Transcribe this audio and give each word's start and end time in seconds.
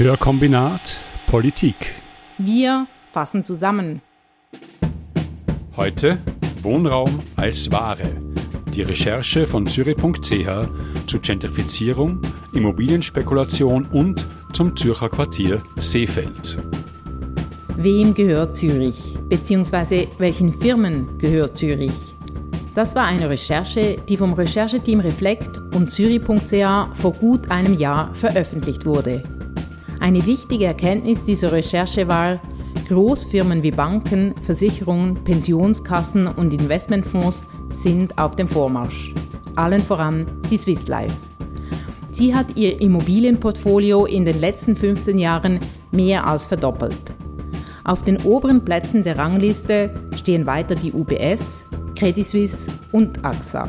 Hörkombinat 0.00 0.96
Politik. 1.26 1.94
Wir 2.38 2.86
fassen 3.12 3.44
zusammen. 3.44 4.00
Heute 5.76 6.16
Wohnraum 6.62 7.18
als 7.36 7.70
Ware. 7.70 8.10
Die 8.74 8.80
Recherche 8.80 9.46
von 9.46 9.66
Zürich.ch 9.66 10.48
zu 11.06 11.20
Gentrifizierung, 11.20 12.22
Immobilienspekulation 12.54 13.84
und 13.92 14.26
zum 14.54 14.74
Zürcher 14.74 15.10
Quartier 15.10 15.62
Seefeld. 15.76 16.56
Wem 17.76 18.14
gehört 18.14 18.56
Zürich? 18.56 19.18
Beziehungsweise 19.28 20.06
welchen 20.16 20.50
Firmen 20.50 21.18
gehört 21.18 21.58
Zürich? 21.58 22.14
Das 22.74 22.94
war 22.94 23.04
eine 23.04 23.28
Recherche, 23.28 23.98
die 24.08 24.16
vom 24.16 24.32
Rechercheteam 24.32 25.00
Reflekt 25.00 25.58
und 25.74 25.92
Zürich.ch 25.92 26.96
vor 26.96 27.12
gut 27.12 27.50
einem 27.50 27.74
Jahr 27.74 28.14
veröffentlicht 28.14 28.86
wurde. 28.86 29.39
Eine 30.00 30.24
wichtige 30.24 30.64
Erkenntnis 30.64 31.24
dieser 31.24 31.52
Recherche 31.52 32.08
war, 32.08 32.40
Großfirmen 32.88 33.62
wie 33.62 33.70
Banken, 33.70 34.34
Versicherungen, 34.40 35.14
Pensionskassen 35.22 36.26
und 36.26 36.54
Investmentfonds 36.54 37.44
sind 37.72 38.16
auf 38.18 38.34
dem 38.34 38.48
Vormarsch. 38.48 39.14
Allen 39.56 39.82
voran 39.82 40.26
die 40.50 40.56
Swiss 40.56 40.88
Life. 40.88 41.14
Sie 42.10 42.34
hat 42.34 42.56
ihr 42.56 42.80
Immobilienportfolio 42.80 44.06
in 44.06 44.24
den 44.24 44.40
letzten 44.40 44.74
15 44.74 45.18
Jahren 45.18 45.60
mehr 45.92 46.26
als 46.26 46.46
verdoppelt. 46.46 47.14
Auf 47.84 48.02
den 48.02 48.16
oberen 48.22 48.64
Plätzen 48.64 49.04
der 49.04 49.18
Rangliste 49.18 49.94
stehen 50.16 50.46
weiter 50.46 50.74
die 50.74 50.92
UBS, 50.92 51.64
Credit 51.94 52.26
Suisse 52.26 52.70
und 52.92 53.22
AXA. 53.24 53.68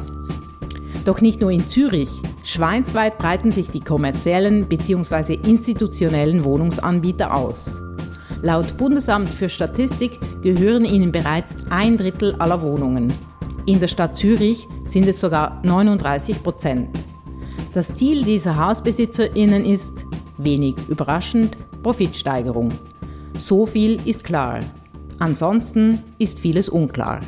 Doch 1.05 1.19
nicht 1.19 1.41
nur 1.41 1.49
in 1.49 1.67
Zürich, 1.67 2.09
schweinsweit 2.43 3.17
breiten 3.17 3.51
sich 3.51 3.69
die 3.69 3.79
kommerziellen 3.79 4.67
bzw. 4.67 5.33
institutionellen 5.33 6.43
Wohnungsanbieter 6.43 7.33
aus. 7.33 7.81
Laut 8.43 8.77
Bundesamt 8.77 9.29
für 9.29 9.49
Statistik 9.49 10.19
gehören 10.41 10.85
ihnen 10.85 11.11
bereits 11.11 11.55
ein 11.69 11.97
Drittel 11.97 12.35
aller 12.35 12.61
Wohnungen. 12.61 13.13
In 13.65 13.79
der 13.79 13.87
Stadt 13.87 14.15
Zürich 14.15 14.67
sind 14.83 15.07
es 15.07 15.19
sogar 15.19 15.61
39 15.63 16.41
Prozent. 16.43 16.89
Das 17.73 17.93
Ziel 17.95 18.23
dieser 18.23 18.57
HausbesitzerInnen 18.57 19.65
ist, 19.65 20.05
wenig 20.37 20.75
überraschend, 20.87 21.57
Profitsteigerung. 21.83 22.71
So 23.39 23.65
viel 23.65 23.99
ist 24.05 24.23
klar. 24.23 24.59
Ansonsten 25.19 26.03
ist 26.17 26.39
vieles 26.39 26.69
unklar. 26.69 27.21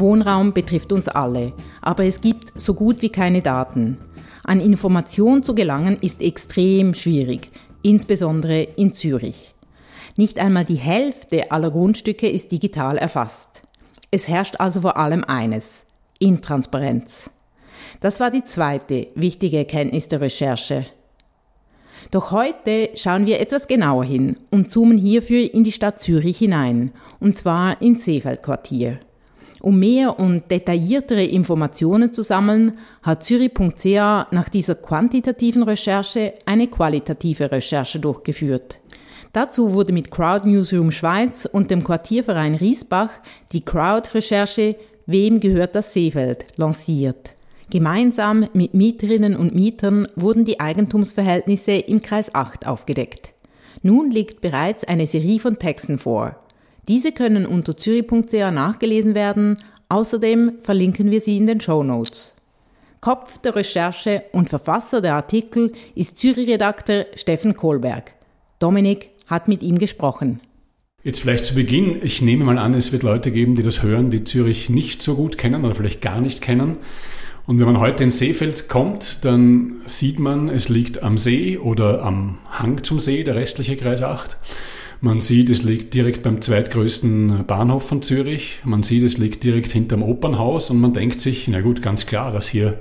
Wohnraum 0.00 0.52
betrifft 0.52 0.92
uns 0.92 1.08
alle, 1.08 1.52
aber 1.80 2.04
es 2.04 2.20
gibt 2.20 2.58
so 2.58 2.74
gut 2.74 3.02
wie 3.02 3.10
keine 3.10 3.42
Daten. 3.42 3.98
An 4.44 4.60
Informationen 4.60 5.44
zu 5.44 5.54
gelangen 5.54 5.98
ist 6.00 6.20
extrem 6.20 6.94
schwierig, 6.94 7.48
insbesondere 7.82 8.62
in 8.62 8.92
Zürich. 8.92 9.54
Nicht 10.16 10.38
einmal 10.38 10.64
die 10.64 10.74
Hälfte 10.74 11.52
aller 11.52 11.70
Grundstücke 11.70 12.28
ist 12.28 12.50
digital 12.50 12.98
erfasst. 12.98 13.62
Es 14.10 14.26
herrscht 14.26 14.56
also 14.58 14.80
vor 14.80 14.96
allem 14.96 15.22
eines, 15.24 15.84
Intransparenz. 16.18 17.30
Das 18.00 18.18
war 18.18 18.30
die 18.30 18.44
zweite 18.44 19.08
wichtige 19.14 19.58
Erkenntnis 19.58 20.08
der 20.08 20.20
Recherche. 20.20 20.86
Doch 22.10 22.32
heute 22.32 22.90
schauen 22.96 23.26
wir 23.26 23.40
etwas 23.40 23.68
genauer 23.68 24.04
hin 24.04 24.36
und 24.50 24.70
zoomen 24.70 24.98
hierfür 24.98 25.52
in 25.52 25.64
die 25.64 25.72
Stadt 25.72 26.00
Zürich 26.00 26.38
hinein, 26.38 26.92
und 27.20 27.36
zwar 27.36 27.80
ins 27.80 28.04
Seefeldquartier. 28.04 28.98
Um 29.62 29.78
mehr 29.78 30.18
und 30.18 30.50
detailliertere 30.50 31.24
Informationen 31.24 32.12
zu 32.12 32.22
sammeln, 32.22 32.78
hat 33.02 33.24
Zürich.ch 33.24 33.94
nach 34.30 34.48
dieser 34.48 34.74
quantitativen 34.74 35.62
Recherche 35.62 36.34
eine 36.46 36.66
qualitative 36.68 37.52
Recherche 37.52 38.00
durchgeführt. 38.00 38.78
Dazu 39.32 39.74
wurde 39.74 39.92
mit 39.92 40.10
Crowd 40.10 40.48
Newsroom 40.48 40.90
Schweiz 40.90 41.46
und 41.50 41.70
dem 41.70 41.84
Quartierverein 41.84 42.54
Riesbach 42.54 43.10
die 43.52 43.64
Crowd-Recherche 43.64 44.76
Wem 45.06 45.40
gehört 45.40 45.74
das 45.74 45.92
Seefeld 45.92 46.44
lanciert. 46.56 47.32
Gemeinsam 47.68 48.48
mit 48.52 48.74
Mieterinnen 48.74 49.34
und 49.34 49.54
Mietern 49.54 50.06
wurden 50.14 50.44
die 50.44 50.60
Eigentumsverhältnisse 50.60 51.72
im 51.72 52.00
Kreis 52.00 52.34
8 52.34 52.66
aufgedeckt. 52.66 53.32
Nun 53.82 54.10
liegt 54.10 54.40
bereits 54.40 54.84
eine 54.84 55.06
Serie 55.06 55.40
von 55.40 55.58
Texten 55.58 55.98
vor. 55.98 56.36
Diese 56.90 57.12
können 57.12 57.46
unter 57.46 57.76
zürich.ch 57.76 58.32
nachgelesen 58.32 59.14
werden. 59.14 59.58
Außerdem 59.88 60.54
verlinken 60.58 61.12
wir 61.12 61.20
sie 61.20 61.36
in 61.36 61.46
den 61.46 61.60
Show 61.60 61.84
Notes. 61.84 62.34
Kopf 63.00 63.38
der 63.38 63.54
Recherche 63.54 64.24
und 64.32 64.48
Verfasser 64.48 65.00
der 65.00 65.14
Artikel 65.14 65.70
ist 65.94 66.18
Zürich-Redakteur 66.18 67.06
Steffen 67.14 67.54
Kohlberg. 67.54 68.10
Dominik 68.58 69.10
hat 69.28 69.46
mit 69.46 69.62
ihm 69.62 69.78
gesprochen. 69.78 70.40
Jetzt 71.04 71.20
vielleicht 71.20 71.44
zu 71.44 71.54
Beginn, 71.54 72.00
ich 72.02 72.22
nehme 72.22 72.42
mal 72.42 72.58
an, 72.58 72.74
es 72.74 72.90
wird 72.90 73.04
Leute 73.04 73.30
geben, 73.30 73.54
die 73.54 73.62
das 73.62 73.84
hören, 73.84 74.10
die 74.10 74.24
Zürich 74.24 74.68
nicht 74.68 75.00
so 75.00 75.14
gut 75.14 75.38
kennen 75.38 75.64
oder 75.64 75.76
vielleicht 75.76 76.02
gar 76.02 76.20
nicht 76.20 76.40
kennen. 76.40 76.78
Und 77.46 77.60
wenn 77.60 77.66
man 77.66 77.78
heute 77.78 78.02
ins 78.02 78.18
Seefeld 78.18 78.68
kommt, 78.68 79.24
dann 79.24 79.80
sieht 79.86 80.18
man, 80.18 80.48
es 80.48 80.68
liegt 80.68 81.04
am 81.04 81.18
See 81.18 81.56
oder 81.56 82.02
am 82.02 82.38
Hang 82.50 82.82
zum 82.82 82.98
See, 82.98 83.22
der 83.22 83.36
restliche 83.36 83.76
Kreis 83.76 84.02
8. 84.02 84.36
Man 85.02 85.20
sieht, 85.20 85.48
es 85.48 85.62
liegt 85.62 85.94
direkt 85.94 86.22
beim 86.22 86.42
zweitgrößten 86.42 87.46
Bahnhof 87.46 87.88
von 87.88 88.02
Zürich. 88.02 88.60
Man 88.64 88.82
sieht, 88.82 89.02
es 89.02 89.16
liegt 89.16 89.42
direkt 89.44 89.72
hinterm 89.72 90.02
Opernhaus 90.02 90.68
und 90.68 90.78
man 90.78 90.92
denkt 90.92 91.22
sich, 91.22 91.48
na 91.48 91.62
gut, 91.62 91.80
ganz 91.80 92.04
klar, 92.04 92.32
das 92.32 92.46
hier 92.46 92.78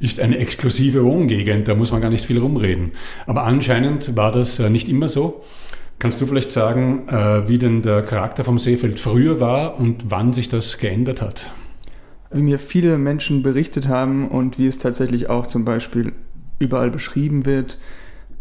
ist 0.00 0.18
eine 0.18 0.38
exklusive 0.38 1.04
Wohngegend, 1.04 1.68
da 1.68 1.76
muss 1.76 1.92
man 1.92 2.00
gar 2.00 2.10
nicht 2.10 2.24
viel 2.24 2.40
rumreden. 2.40 2.90
Aber 3.26 3.44
anscheinend 3.44 4.16
war 4.16 4.32
das 4.32 4.58
äh, 4.58 4.68
nicht 4.68 4.88
immer 4.88 5.06
so. 5.06 5.44
Kannst 6.00 6.20
du 6.20 6.26
vielleicht 6.26 6.50
sagen, 6.50 7.06
äh, 7.08 7.46
wie 7.48 7.58
denn 7.58 7.82
der 7.82 8.02
Charakter 8.02 8.42
vom 8.42 8.58
Seefeld 8.58 8.98
früher 8.98 9.38
war 9.38 9.78
und 9.78 10.10
wann 10.10 10.32
sich 10.32 10.48
das 10.48 10.78
geändert 10.78 11.22
hat? 11.22 11.52
Wie 12.32 12.42
mir 12.42 12.58
viele 12.58 12.98
Menschen 12.98 13.44
berichtet 13.44 13.88
haben 13.88 14.26
und 14.26 14.58
wie 14.58 14.66
es 14.66 14.78
tatsächlich 14.78 15.30
auch 15.30 15.46
zum 15.46 15.64
Beispiel 15.64 16.14
überall 16.58 16.90
beschrieben 16.90 17.46
wird, 17.46 17.78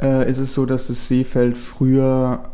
äh, 0.01 0.28
ist 0.28 0.40
es 0.40 0.56
so, 0.56 0.66
dass 0.66 0.88
das 0.88 1.07
Seefeld 1.07 1.59
früher 1.59 2.52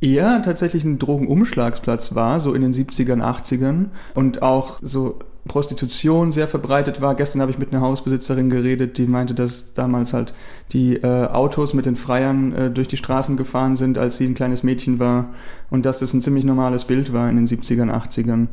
eher 0.00 0.42
tatsächlich 0.42 0.84
ein 0.84 0.98
Drogenumschlagsplatz 0.98 2.14
war, 2.14 2.40
so 2.40 2.54
in 2.54 2.62
den 2.62 2.72
70ern, 2.72 3.20
80ern 3.20 3.86
und 4.14 4.42
auch 4.42 4.78
so 4.82 5.18
Prostitution 5.46 6.32
sehr 6.32 6.48
verbreitet 6.48 7.00
war. 7.00 7.14
Gestern 7.14 7.40
habe 7.40 7.50
ich 7.50 7.58
mit 7.58 7.72
einer 7.72 7.80
Hausbesitzerin 7.80 8.50
geredet, 8.50 8.98
die 8.98 9.06
meinte, 9.06 9.34
dass 9.34 9.72
damals 9.72 10.12
halt 10.12 10.34
die 10.72 10.96
äh, 10.96 11.26
Autos 11.26 11.72
mit 11.74 11.86
den 11.86 11.96
Freiern 11.96 12.52
äh, 12.52 12.70
durch 12.70 12.88
die 12.88 12.96
Straßen 12.96 13.36
gefahren 13.36 13.74
sind, 13.74 13.96
als 13.98 14.18
sie 14.18 14.26
ein 14.26 14.34
kleines 14.34 14.62
Mädchen 14.62 14.98
war 14.98 15.30
und 15.70 15.86
dass 15.86 15.98
das 15.98 16.12
ein 16.12 16.20
ziemlich 16.20 16.44
normales 16.44 16.84
Bild 16.84 17.12
war 17.12 17.28
in 17.30 17.36
den 17.36 17.46
70ern, 17.46 17.90
80ern. 17.90 18.36
Mhm. 18.36 18.48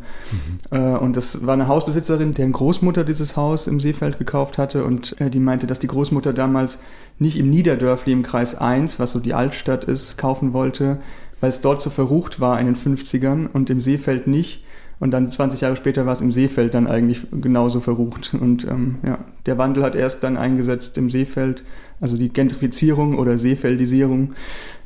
Äh, 0.72 0.98
und 0.98 1.18
das 1.18 1.46
war 1.46 1.54
eine 1.54 1.68
Hausbesitzerin, 1.68 2.34
deren 2.34 2.54
Großmutter 2.54 3.04
dieses 3.04 3.36
Haus 3.36 3.68
im 3.68 3.80
Seefeld 3.80 4.18
gekauft 4.18 4.58
hatte 4.58 4.86
und 4.86 5.20
äh, 5.20 5.30
die 5.30 5.40
meinte, 5.40 5.68
dass 5.68 5.80
die 5.80 5.88
Großmutter 5.88 6.34
damals 6.34 6.80
nicht 7.20 7.38
im 7.38 7.50
Niederdörfli 7.50 8.14
im 8.14 8.24
Kreis 8.24 8.56
1, 8.56 9.00
was 9.00 9.12
so 9.12 9.20
die 9.20 9.34
Altstadt 9.34 9.84
ist, 9.84 10.18
kaufen 10.18 10.54
wollte, 10.54 11.00
weil 11.42 11.50
es 11.50 11.62
dort 11.62 11.82
so 11.82 11.90
verrucht 11.90 12.40
war 12.40 12.60
in 12.60 12.66
den 12.66 12.76
50ern 12.76 13.48
und 13.52 13.70
im 13.70 13.80
Seefeld 13.80 14.28
nicht. 14.28 14.64
Und 15.00 15.12
dann 15.12 15.30
20 15.30 15.62
Jahre 15.62 15.76
später 15.76 16.08
war 16.08 16.14
es 16.14 16.22
im 16.22 16.32
Seefeld 16.32 16.74
dann 16.74 16.88
eigentlich 16.88 17.28
genauso 17.32 17.80
verrucht. 17.82 18.34
Und 18.34 18.66
ähm, 18.66 18.96
ja, 19.06 19.20
der 19.46 19.60
Wandel 19.60 19.84
hat 19.84 19.94
erst 19.94 20.24
dann 20.24 20.38
eingesetzt 20.38 20.98
im 20.98 21.12
Seefeld, 21.12 21.64
also 22.02 22.18
die 22.18 22.30
Gentrifizierung 22.30 23.18
oder 23.18 23.38
Seefeldisierung, 23.38 24.34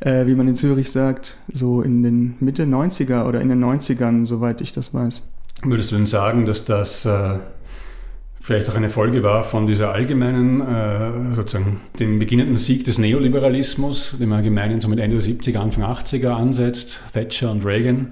äh, 0.01 0.25
wie 0.28 0.35
man 0.35 0.50
in 0.50 0.56
Zürich 0.56 0.91
sagt, 0.91 1.38
so 1.51 1.81
in 1.81 2.03
den 2.03 2.35
Mitte 2.41 2.63
90er 2.63 3.25
oder 3.25 3.39
in 3.39 3.47
den 3.47 3.63
90ern, 3.63 4.25
soweit 4.25 4.59
ich 4.59 4.73
das 4.73 4.94
weiß. 4.94 5.23
Würdest 5.63 5.91
du 5.91 5.95
denn 5.95 6.06
sagen, 6.06 6.45
dass 6.45 6.66
das 6.66 7.06
äh, 7.06 7.38
vielleicht 8.41 8.69
auch 8.69 8.75
eine 8.75 8.90
Folge 8.90 9.24
war 9.24 9.44
von 9.44 9.68
dieser 9.68 9.94
allgemeinen, 9.94 10.62
äh, 10.62 11.35
sozusagen 11.35 11.81
dem 12.00 12.19
beginnenden 12.19 12.57
Sieg 12.57 12.83
des 12.86 12.98
Neoliberalismus, 12.98 14.16
den 14.19 14.30
man 14.30 14.39
allgemein 14.39 14.81
so 14.81 14.88
mit 14.88 15.00
Ende 15.00 15.18
der 15.18 15.25
70er, 15.25 15.60
Anfang 15.60 15.83
80er 15.83 16.30
ansetzt, 16.30 17.00
Thatcher 17.13 17.51
und 17.51 17.63
Reagan 17.66 18.12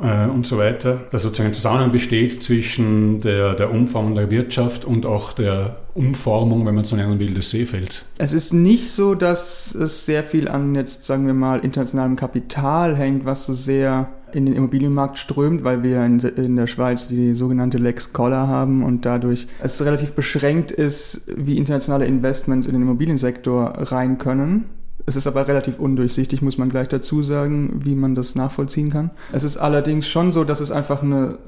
äh, 0.00 0.26
und 0.26 0.46
so 0.46 0.56
weiter, 0.56 1.00
dass 1.10 1.22
sozusagen 1.22 1.50
ein 1.50 1.54
Zusammenhang 1.54 1.90
besteht 1.90 2.42
zwischen 2.42 3.20
der, 3.20 3.54
der 3.54 3.72
Umformung 3.72 4.14
der 4.14 4.30
Wirtschaft 4.30 4.84
und 4.84 5.04
auch 5.04 5.32
der 5.32 5.78
Umformung, 5.94 6.64
wenn 6.64 6.76
man 6.76 6.84
so 6.84 6.94
nennen 6.94 7.18
will, 7.18 7.34
des 7.34 7.50
Seefelds. 7.50 8.08
Es 8.18 8.32
ist 8.32 8.52
nicht 8.52 8.88
so, 8.88 9.16
dass 9.16 9.74
es 9.74 10.06
sehr 10.06 10.22
viel 10.22 10.46
an 10.46 10.76
jetzt, 10.76 11.04
sagen 11.04 11.26
wir 11.26 11.34
mal, 11.34 11.58
internationalem 11.60 12.14
Kapital 12.14 12.96
hängt, 12.96 13.24
was 13.24 13.46
so 13.46 13.54
sehr 13.54 14.10
in 14.34 14.46
den 14.46 14.54
Immobilienmarkt 14.54 15.18
strömt, 15.18 15.64
weil 15.64 15.82
wir 15.82 16.04
in, 16.04 16.18
in 16.18 16.56
der 16.56 16.66
Schweiz 16.66 17.08
die 17.08 17.34
sogenannte 17.34 17.78
Lex 17.78 18.12
Collar 18.12 18.48
haben 18.48 18.82
und 18.82 19.04
dadurch 19.04 19.46
es 19.62 19.84
relativ 19.84 20.12
beschränkt 20.12 20.72
ist, 20.72 21.30
wie 21.36 21.56
internationale 21.56 22.06
Investments 22.06 22.66
in 22.66 22.74
den 22.74 22.82
Immobiliensektor 22.82 23.72
rein 23.76 24.18
können. 24.18 24.66
Es 25.06 25.16
ist 25.16 25.26
aber 25.26 25.48
relativ 25.48 25.78
undurchsichtig, 25.78 26.42
muss 26.42 26.58
man 26.58 26.68
gleich 26.68 26.88
dazu 26.88 27.22
sagen, 27.22 27.80
wie 27.82 27.94
man 27.94 28.14
das 28.14 28.34
nachvollziehen 28.34 28.90
kann. 28.90 29.10
Es 29.32 29.44
ist 29.44 29.56
allerdings 29.56 30.06
schon 30.06 30.30
so, 30.30 30.44
dass 30.44 30.60
es 30.60 30.70
einfach 30.70 31.02
eine, 31.02 31.38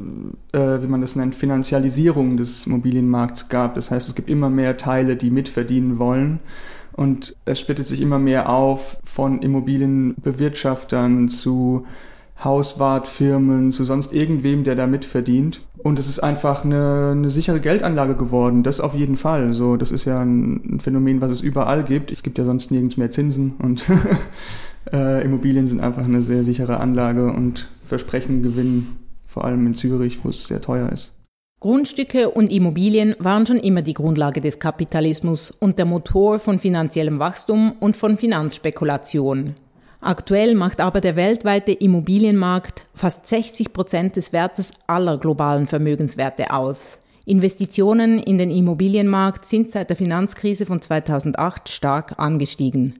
äh, 0.53 0.83
wie 0.83 0.89
man 0.89 1.01
das 1.01 1.17
nennt, 1.17 1.35
Finanzialisierung 1.35 2.37
des 2.37 2.67
Immobilienmarkts 2.67 3.49
gab. 3.49 3.75
Das 3.75 3.91
heißt, 3.91 4.09
es 4.09 4.15
gibt 4.15 4.31
immer 4.31 4.51
mehr 4.51 4.77
Teile, 4.79 5.17
die 5.17 5.31
mitverdienen 5.31 5.99
wollen 5.99 6.41
Und 6.95 7.37
es 7.45 7.61
splittet 7.61 7.87
sich 7.87 8.01
immer 8.01 8.19
mehr 8.19 8.49
auf 8.51 8.99
von 9.05 9.41
Immobilienbewirtschaftern 9.41 11.29
zu 11.29 11.87
Hauswartfirmen, 12.45 13.73
zu 13.73 13.85
sonst 13.85 14.13
irgendwem, 14.13 14.65
der 14.65 14.75
da 14.75 14.87
mitverdient. 14.87 15.63
Und 15.79 15.99
es 15.99 16.09
ist 16.09 16.21
einfach 16.21 16.65
eine, 16.65 17.11
eine 17.13 17.31
sichere 17.31 17.61
Geldanlage 17.61 18.15
geworden, 18.15 18.63
das 18.63 18.81
auf 18.81 18.95
jeden 18.95 19.17
Fall. 19.17 19.53
So, 19.53 19.77
das 19.77 19.91
ist 19.91 20.05
ja 20.05 20.21
ein, 20.21 20.75
ein 20.75 20.81
Phänomen, 20.81 21.21
was 21.21 21.31
es 21.31 21.41
überall 21.41 21.85
gibt. 21.85 22.11
Es 22.11 22.23
gibt 22.23 22.39
ja 22.39 22.45
sonst 22.45 22.71
nirgends 22.71 22.97
mehr 22.97 23.11
Zinsen 23.11 23.55
und 23.59 23.85
äh, 24.93 25.25
Immobilien 25.25 25.67
sind 25.67 25.81
einfach 25.81 26.05
eine 26.05 26.23
sehr 26.23 26.45
sichere 26.45 26.79
Anlage 26.79 27.33
und 27.33 27.69
versprechen 27.83 28.43
Gewinn, 28.43 28.97
vor 29.25 29.45
allem 29.45 29.67
in 29.67 29.75
Zürich, 29.75 30.25
wo 30.25 30.29
es 30.29 30.47
sehr 30.47 30.61
teuer 30.61 30.91
ist. 30.91 31.15
Grundstücke 31.63 32.29
und 32.29 32.51
Immobilien 32.51 33.15
waren 33.21 33.47
schon 33.47 33.59
immer 33.59 33.83
die 33.83 33.95
Grundlage 33.95 34.41
des 34.41 34.59
Kapitalismus 34.59 35.53
und 35.53 35.79
der 35.79 35.85
Motor 35.85 36.41
von 36.41 36.59
finanziellem 36.59 37.21
Wachstum 37.21 37.75
und 37.79 37.97
von 37.97 38.17
Finanzspekulation. 38.17 39.55
Aktuell 40.05 40.57
macht 40.57 40.81
aber 40.81 41.01
der 41.01 41.15
weltweite 41.15 41.71
Immobilienmarkt 41.71 42.87
fast 42.93 43.25
60 43.29 43.73
Prozent 43.73 44.17
des 44.17 44.33
Wertes 44.33 44.73
aller 44.89 45.17
globalen 45.17 45.69
Vermögenswerte 45.69 46.53
aus. 46.53 46.99
Investitionen 47.25 48.19
in 48.19 48.37
den 48.37 48.51
Immobilienmarkt 48.51 49.47
sind 49.47 49.71
seit 49.71 49.91
der 49.91 49.97
Finanzkrise 49.97 50.67
von 50.67 50.83
2008 50.83 51.69
stark 51.69 52.19
angestiegen. 52.19 52.99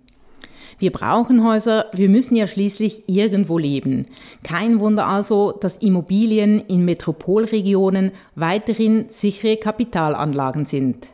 Wir 0.79 0.93
brauchen 0.93 1.45
Häuser, 1.45 1.87
wir 1.93 2.09
müssen 2.09 2.37
ja 2.37 2.47
schließlich 2.47 3.09
irgendwo 3.09 3.59
leben. 3.59 4.07
Kein 4.45 4.79
Wunder 4.79 5.09
also, 5.09 5.51
dass 5.51 5.79
Immobilien 5.79 6.61
in 6.61 6.85
Metropolregionen 6.85 8.13
weiterhin 8.37 9.07
sichere 9.09 9.57
Kapitalanlagen 9.57 10.67
sind. 10.67 11.09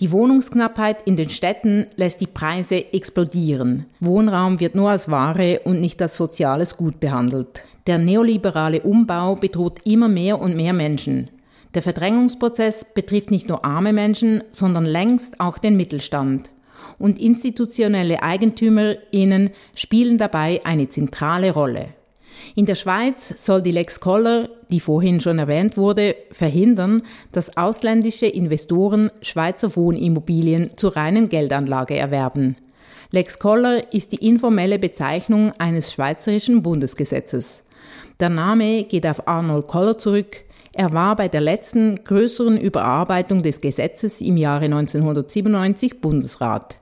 Die 0.00 0.10
Wohnungsknappheit 0.10 1.06
in 1.06 1.16
den 1.16 1.28
Städten 1.28 1.86
lässt 1.94 2.20
die 2.20 2.26
Preise 2.26 2.92
explodieren. 2.92 3.86
Wohnraum 4.00 4.58
wird 4.58 4.74
nur 4.74 4.90
als 4.90 5.08
Ware 5.08 5.60
und 5.64 5.80
nicht 5.80 6.02
als 6.02 6.16
soziales 6.16 6.76
Gut 6.76 6.98
behandelt. 6.98 7.62
Der 7.86 7.98
neoliberale 7.98 8.80
Umbau 8.80 9.36
bedroht 9.36 9.78
immer 9.84 10.08
mehr 10.08 10.40
und 10.40 10.56
mehr 10.56 10.72
Menschen. 10.72 11.30
Der 11.74 11.82
Verdrängungsprozess 11.82 12.86
betrifft 12.92 13.30
nicht 13.30 13.48
nur 13.48 13.64
arme 13.64 13.92
Menschen, 13.92 14.42
sondern 14.50 14.84
längst 14.84 15.38
auch 15.38 15.58
den 15.58 15.76
Mittelstand. 15.76 16.50
Und 16.98 17.20
institutionelle 17.20 18.22
EigentümerInnen 18.22 19.50
spielen 19.74 20.18
dabei 20.18 20.60
eine 20.64 20.88
zentrale 20.88 21.52
Rolle. 21.52 21.88
In 22.54 22.66
der 22.66 22.74
Schweiz 22.74 23.32
soll 23.36 23.62
die 23.62 23.70
Lex 23.70 24.00
Koller, 24.00 24.48
die 24.70 24.80
vorhin 24.80 25.20
schon 25.20 25.38
erwähnt 25.38 25.76
wurde, 25.76 26.16
verhindern, 26.30 27.02
dass 27.32 27.56
ausländische 27.56 28.26
Investoren 28.26 29.10
Schweizer 29.22 29.74
Wohnimmobilien 29.76 30.76
zur 30.76 30.96
reinen 30.96 31.28
Geldanlage 31.28 31.96
erwerben. 31.96 32.56
Lex 33.10 33.38
Koller 33.38 33.92
ist 33.92 34.12
die 34.12 34.26
informelle 34.26 34.78
Bezeichnung 34.78 35.52
eines 35.58 35.92
schweizerischen 35.92 36.62
Bundesgesetzes. 36.62 37.62
Der 38.20 38.28
Name 38.28 38.84
geht 38.84 39.06
auf 39.06 39.26
Arnold 39.28 39.66
Koller 39.66 39.98
zurück. 39.98 40.42
Er 40.72 40.92
war 40.92 41.14
bei 41.14 41.28
der 41.28 41.40
letzten 41.40 42.02
größeren 42.02 42.56
Überarbeitung 42.56 43.42
des 43.42 43.60
Gesetzes 43.60 44.20
im 44.20 44.36
Jahre 44.36 44.64
1997 44.64 46.00
Bundesrat. 46.00 46.78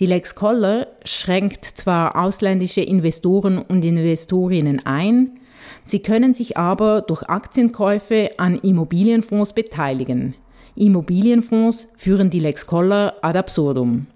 Die 0.00 0.06
Lex 0.06 0.34
Koller 0.34 0.86
schränkt 1.04 1.66
zwar 1.66 2.16
ausländische 2.16 2.80
Investoren 2.80 3.58
und 3.58 3.84
Investorinnen 3.84 4.86
ein, 4.86 5.38
sie 5.84 6.00
können 6.00 6.32
sich 6.32 6.56
aber 6.56 7.02
durch 7.02 7.22
Aktienkäufe 7.24 8.30
an 8.38 8.56
Immobilienfonds 8.56 9.52
beteiligen. 9.52 10.36
Immobilienfonds 10.74 11.86
führen 11.98 12.30
die 12.30 12.38
Lex 12.38 12.64
Koller 12.64 13.16
ad 13.20 13.38
absurdum. 13.38 14.06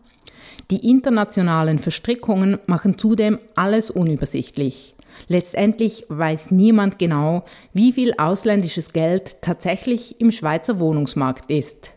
Die 0.70 0.88
internationalen 0.88 1.78
Verstrickungen 1.78 2.58
machen 2.64 2.96
zudem 2.96 3.38
alles 3.54 3.90
unübersichtlich. 3.90 4.94
Letztendlich 5.28 6.06
weiß 6.08 6.50
niemand 6.50 6.98
genau, 6.98 7.44
wie 7.75 7.92
viel 7.92 8.14
ausländisches 8.16 8.94
Geld 8.94 9.42
tatsächlich 9.42 10.19
im 10.19 10.32
Schweizer 10.32 10.78
Wohnungsmarkt 10.78 11.50
ist. 11.50 11.92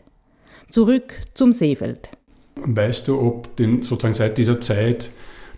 Zurück 0.70 1.14
zum 1.32 1.52
Seefeld. 1.52 2.17
Weißt 2.64 3.08
du, 3.08 3.20
ob 3.20 3.56
den, 3.56 3.82
sozusagen 3.82 4.14
seit 4.14 4.38
dieser 4.38 4.60
Zeit 4.60 5.10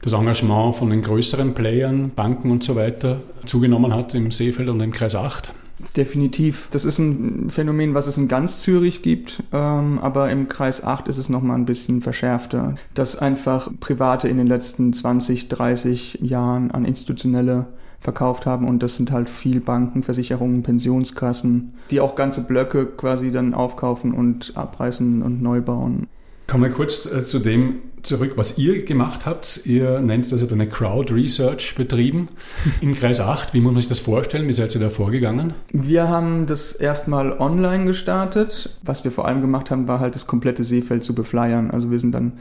das 0.03 0.13
Engagement 0.13 0.77
von 0.77 0.91
den 0.91 1.03
größeren 1.03 1.55
Playern, 1.55 2.11
Banken 2.15 2.51
und 2.51 2.65
so 2.65 2.77
weiter 2.77 3.21
zugenommen 3.45 3.95
hat 3.95 4.15
im 4.15 4.31
Seefeld 4.31 4.69
und 4.69 4.81
im 4.81 4.93
Kreis 4.93 5.15
8? 5.15 5.53
Definitiv. 5.97 6.69
Das 6.71 6.85
ist 6.85 6.99
ein 6.99 7.49
Phänomen, 7.49 7.95
was 7.95 8.07
es 8.07 8.19
in 8.19 8.29
ganz 8.29 8.61
Zürich 8.61 9.03
gibt, 9.03 9.43
ähm, 9.53 9.99
aber 9.99 10.31
im 10.31 10.49
Kreis 10.49 10.85
8 10.85 11.09
ist 11.09 11.17
es 11.17 11.29
nochmal 11.29 11.57
ein 11.57 11.65
bisschen 11.65 12.03
verschärfter, 12.03 12.75
dass 12.95 13.17
einfach 13.17 13.71
Private 13.81 14.29
in 14.29 14.37
den 14.37 14.47
letzten 14.47 14.93
20, 14.93 15.49
30 15.49 16.19
Jahren 16.21 16.71
an 16.71 16.85
institutionelle 16.85 17.67
verkauft 17.99 18.47
haben 18.47 18.67
und 18.67 18.83
das 18.83 18.95
sind 18.95 19.11
halt 19.11 19.29
viel 19.29 19.61
Banken, 19.61 20.03
Versicherungen, 20.03 20.63
Pensionskassen, 20.63 21.75
die 21.91 22.01
auch 22.01 22.15
ganze 22.15 22.43
Blöcke 22.43 22.87
quasi 22.87 23.31
dann 23.31 23.53
aufkaufen 23.53 24.13
und 24.13 24.53
abreißen 24.57 25.23
und 25.23 25.43
neu 25.43 25.61
bauen. 25.61 26.09
Kommen 26.51 26.65
wir 26.65 26.71
kurz 26.71 27.07
äh, 27.07 27.25
zu 27.25 27.39
dem 27.39 27.77
zurück, 28.03 28.33
was 28.35 28.59
ihr 28.59 28.85
gemacht 28.85 29.25
habt. 29.25 29.61
Ihr 29.67 30.01
nennt 30.01 30.33
das 30.33 30.51
eine 30.51 30.69
Crowd 30.69 31.15
Research 31.15 31.77
betrieben 31.77 32.27
im 32.81 32.93
Kreis 32.93 33.21
8. 33.21 33.55
Wie 33.55 33.61
muss 33.61 33.73
man 33.73 33.81
sich 33.81 33.89
das 33.89 34.01
vorstellen? 34.01 34.49
Wie 34.49 34.53
seid 34.53 34.75
ihr 34.75 34.81
da 34.81 34.91
vorgegangen? 34.91 35.55
Wir 35.73 36.09
haben 36.09 36.47
das 36.47 36.73
erstmal 36.73 37.39
online 37.39 37.85
gestartet. 37.85 38.71
Was 38.83 39.05
wir 39.05 39.13
vor 39.13 39.29
allem 39.29 39.41
gemacht 39.41 39.71
haben, 39.71 39.87
war 39.87 40.01
halt 40.01 40.17
das 40.17 40.27
komplette 40.27 40.65
Seefeld 40.65 41.05
zu 41.05 41.15
befleiern. 41.15 41.71
Also 41.71 41.93
wir 41.93 42.01
sind 42.01 42.17
dann 42.17 42.33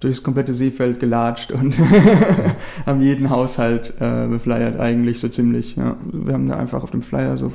durchs 0.00 0.24
komplette 0.24 0.52
Seefeld 0.52 0.98
gelatscht 0.98 1.52
und 1.52 1.78
haben 2.86 3.02
jeden 3.02 3.30
Haushalt 3.30 3.94
äh, 4.00 4.26
befleiert 4.26 4.80
eigentlich 4.80 5.20
so 5.20 5.28
ziemlich. 5.28 5.76
Ja. 5.76 5.96
Wir 6.12 6.34
haben 6.34 6.48
da 6.48 6.56
einfach 6.56 6.82
auf 6.82 6.90
dem 6.90 7.02
Flyer 7.02 7.36
so 7.36 7.52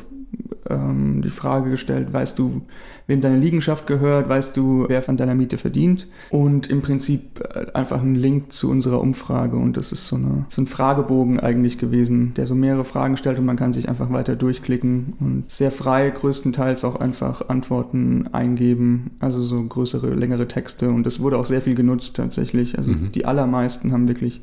ähm, 0.70 1.22
die 1.22 1.30
Frage 1.30 1.70
gestellt, 1.70 2.12
weißt 2.12 2.38
du, 2.38 2.62
wem 3.08 3.22
deine 3.22 3.38
Liegenschaft 3.38 3.88
gehört, 3.88 4.30
weißt 4.30 4.56
du, 4.56 4.86
wer 4.88 5.02
von 5.02 5.18
deiner 5.18 5.36
Miete 5.36 5.58
verdient? 5.58 6.08
Und 6.30 6.68
im 6.68 6.82
Prinzip 6.82 7.42
äh, 7.54 7.72
einfach 7.74 8.02
ein 8.02 8.16
Link 8.16 8.52
zu 8.54 8.70
unserer 8.70 9.02
Umfrage. 9.02 9.58
Und 9.58 9.78
das 9.78 9.92
ist 9.92 10.08
so, 10.08 10.16
eine, 10.16 10.46
so 10.50 10.62
ein 10.62 10.68
Fragebogen 10.68 11.40
eigentlich 11.40 11.78
gewesen, 11.78 12.34
der 12.36 12.48
so 12.48 12.56
mehrere 12.56 12.86
Fragen 12.86 13.18
stellt 13.18 13.40
und 13.40 13.46
man 13.46 13.56
kann 13.56 13.74
sich 13.74 13.90
einfach 13.90 14.12
weiter 14.12 14.36
durchklicken 14.36 15.14
und 15.20 15.52
sehr 15.52 15.72
frei 15.72 16.10
größtenteils 16.10 16.84
auch 16.84 16.98
einfach 16.98 17.50
Antworten 17.50 18.28
eingeben, 18.32 19.12
also 19.20 19.42
so 19.42 19.64
größere, 19.64 20.14
längere 20.14 20.48
Texte. 20.48 20.90
Und 20.90 21.06
das 21.06 21.20
wurde 21.20 21.38
auch 21.38 21.46
sehr 21.46 21.62
viel 21.62 21.76
genutzt 21.76 22.16
tatsächlich, 22.16 22.78
also 22.78 22.92
mhm. 22.92 23.12
die 23.12 23.26
allermeisten 23.26 23.92
haben 23.92 24.08
wirklich 24.08 24.42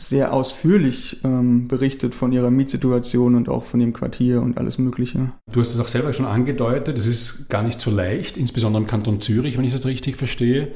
sehr 0.00 0.32
ausführlich 0.32 1.18
ähm, 1.24 1.68
berichtet 1.68 2.14
von 2.14 2.32
ihrer 2.32 2.50
Mietsituation 2.50 3.34
und 3.34 3.50
auch 3.50 3.64
von 3.64 3.80
dem 3.80 3.92
Quartier 3.92 4.40
und 4.40 4.56
alles 4.56 4.78
Mögliche. 4.78 5.32
Du 5.52 5.60
hast 5.60 5.74
es 5.74 5.80
auch 5.80 5.88
selber 5.88 6.14
schon 6.14 6.24
angedeutet, 6.24 6.98
es 6.98 7.06
ist 7.06 7.50
gar 7.50 7.62
nicht 7.62 7.80
so 7.80 7.90
leicht, 7.90 8.38
insbesondere 8.38 8.82
im 8.82 8.88
Kanton 8.88 9.20
Zürich, 9.20 9.58
wenn 9.58 9.64
ich 9.64 9.72
das 9.72 9.84
richtig 9.84 10.16
verstehe, 10.16 10.68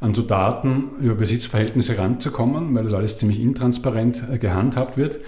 an 0.00 0.12
so 0.12 0.22
Daten 0.22 0.90
über 1.00 1.14
Besitzverhältnisse 1.14 1.96
ranzukommen, 1.98 2.74
weil 2.74 2.82
das 2.82 2.94
alles 2.94 3.16
ziemlich 3.16 3.40
intransparent 3.40 4.24
äh, 4.32 4.38
gehandhabt 4.38 4.96
wird. 4.96 5.20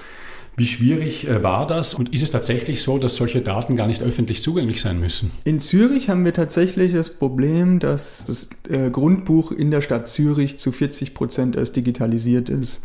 Wie 0.57 0.67
schwierig 0.67 1.29
äh, 1.29 1.45
war 1.45 1.69
das 1.69 1.95
und 1.95 2.13
ist 2.13 2.25
es 2.25 2.33
tatsächlich 2.33 2.83
so, 2.83 2.99
dass 2.99 3.15
solche 3.15 3.43
Daten 3.43 3.77
gar 3.77 3.87
nicht 3.87 4.03
öffentlich 4.03 4.43
zugänglich 4.43 4.81
sein 4.81 4.99
müssen? 4.99 5.31
In 5.45 5.61
Zürich 5.61 6.09
haben 6.09 6.25
wir 6.25 6.35
tatsächlich 6.35 6.95
das 6.95 7.11
Problem, 7.11 7.79
dass 7.79 8.25
das 8.25 8.49
äh, 8.69 8.91
Grundbuch 8.91 9.53
in 9.53 9.71
der 9.71 9.83
Stadt 9.83 10.09
Zürich 10.09 10.59
zu 10.59 10.73
40 10.73 11.15
Prozent 11.15 11.55
erst 11.55 11.77
digitalisiert 11.77 12.49
ist 12.49 12.83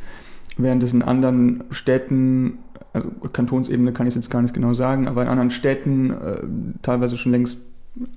während 0.58 0.84
es 0.84 0.94
in 0.94 1.02
anderen 1.02 1.64
Städten, 1.72 2.60
also 2.94 3.10
Kantonsebene 3.32 3.94
kann 3.94 4.08
ich 4.08 4.12
es 4.12 4.16
jetzt 4.16 4.32
gar 4.32 4.42
nicht 4.42 4.54
genau 4.54 4.74
sagen, 4.74 5.08
aber 5.08 5.22
in 5.24 5.28
anderen 5.28 5.50
Städten 5.50 6.12
äh, 6.12 6.42
teilweise 6.82 7.18
schon 7.18 7.32
längst 7.32 7.62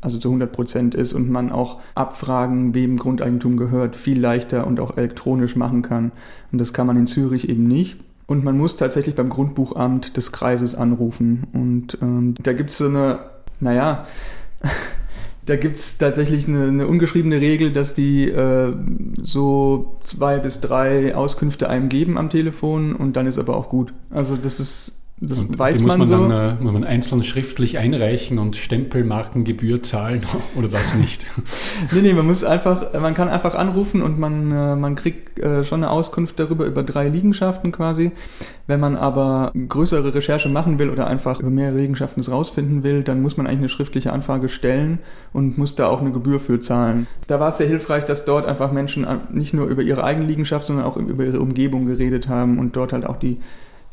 also 0.00 0.18
zu 0.18 0.28
100 0.28 0.52
Prozent 0.52 0.94
ist 0.94 1.12
und 1.14 1.30
man 1.30 1.50
auch 1.50 1.80
Abfragen, 1.94 2.74
wem 2.74 2.96
Grundeigentum 2.96 3.56
gehört, 3.56 3.96
viel 3.96 4.20
leichter 4.20 4.66
und 4.66 4.78
auch 4.78 4.96
elektronisch 4.96 5.56
machen 5.56 5.82
kann. 5.82 6.12
Und 6.52 6.60
das 6.60 6.72
kann 6.72 6.86
man 6.86 6.96
in 6.96 7.06
Zürich 7.06 7.48
eben 7.48 7.66
nicht. 7.66 7.98
Und 8.26 8.44
man 8.44 8.56
muss 8.56 8.76
tatsächlich 8.76 9.14
beim 9.14 9.28
Grundbuchamt 9.28 10.16
des 10.16 10.32
Kreises 10.32 10.74
anrufen. 10.74 11.46
Und 11.52 11.98
ähm, 12.00 12.34
da 12.40 12.52
gibt 12.52 12.70
es 12.70 12.78
so 12.78 12.86
eine, 12.86 13.18
naja, 13.60 14.06
da 15.46 15.56
gibt 15.56 15.76
es 15.76 15.98
tatsächlich 15.98 16.48
eine, 16.48 16.68
eine, 16.68 16.86
ungeschriebene 16.86 17.40
Regel, 17.40 17.72
dass 17.72 17.94
die 17.94 18.28
äh, 18.28 18.72
so 19.22 19.98
zwei 20.04 20.38
bis 20.38 20.60
drei 20.60 21.14
Auskünfte 21.14 21.68
einem 21.68 21.88
geben 21.88 22.16
am 22.16 22.30
Telefon 22.30 22.94
und 22.94 23.14
dann 23.16 23.26
ist 23.26 23.38
aber 23.38 23.56
auch 23.56 23.68
gut. 23.68 23.92
Also 24.10 24.36
das 24.36 24.60
ist 24.60 25.03
das 25.20 25.42
und 25.42 25.56
weiß 25.56 25.78
die 25.78 25.84
muss 25.84 25.96
man, 25.96 26.06
so. 26.08 26.28
Dann, 26.28 26.58
äh, 26.58 26.62
muss 26.62 26.72
man 26.72 26.82
einzeln 26.82 27.22
schriftlich 27.22 27.78
einreichen 27.78 28.40
und 28.40 28.56
Stempelmarkengebühr 28.56 29.82
zahlen 29.82 30.22
oder 30.56 30.66
das 30.68 30.96
nicht? 30.96 31.24
nee, 31.92 32.00
nee, 32.00 32.12
man 32.14 32.26
muss 32.26 32.42
einfach, 32.42 32.92
man 33.00 33.14
kann 33.14 33.28
einfach 33.28 33.54
anrufen 33.54 34.02
und 34.02 34.18
man, 34.18 34.50
äh, 34.50 34.74
man 34.74 34.96
kriegt 34.96 35.38
äh, 35.38 35.62
schon 35.62 35.84
eine 35.84 35.90
Auskunft 35.90 36.40
darüber, 36.40 36.64
über 36.66 36.82
drei 36.82 37.08
Liegenschaften 37.08 37.70
quasi. 37.70 38.10
Wenn 38.66 38.80
man 38.80 38.96
aber 38.96 39.52
größere 39.68 40.14
Recherche 40.14 40.48
machen 40.48 40.78
will 40.78 40.90
oder 40.90 41.06
einfach 41.06 41.38
über 41.38 41.50
mehrere 41.50 41.78
Liegenschaften 41.78 42.20
es 42.20 42.30
rausfinden 42.30 42.82
will, 42.82 43.02
dann 43.02 43.22
muss 43.22 43.36
man 43.36 43.46
eigentlich 43.46 43.58
eine 43.58 43.68
schriftliche 43.68 44.12
Anfrage 44.12 44.48
stellen 44.48 44.98
und 45.32 45.58
muss 45.58 45.76
da 45.76 45.86
auch 45.86 46.00
eine 46.00 46.12
Gebühr 46.12 46.40
für 46.40 46.60
zahlen. 46.60 47.06
Da 47.26 47.38
war 47.38 47.50
es 47.50 47.58
sehr 47.58 47.68
hilfreich, 47.68 48.04
dass 48.04 48.24
dort 48.24 48.46
einfach 48.46 48.72
Menschen 48.72 49.06
nicht 49.30 49.52
nur 49.52 49.66
über 49.66 49.82
ihre 49.82 50.02
eigene 50.02 50.26
Liegenschaft, 50.26 50.66
sondern 50.66 50.86
auch 50.86 50.96
über 50.96 51.24
ihre 51.24 51.40
Umgebung 51.40 51.84
geredet 51.84 52.28
haben 52.28 52.58
und 52.58 52.74
dort 52.74 52.94
halt 52.94 53.04
auch 53.04 53.18
die 53.18 53.38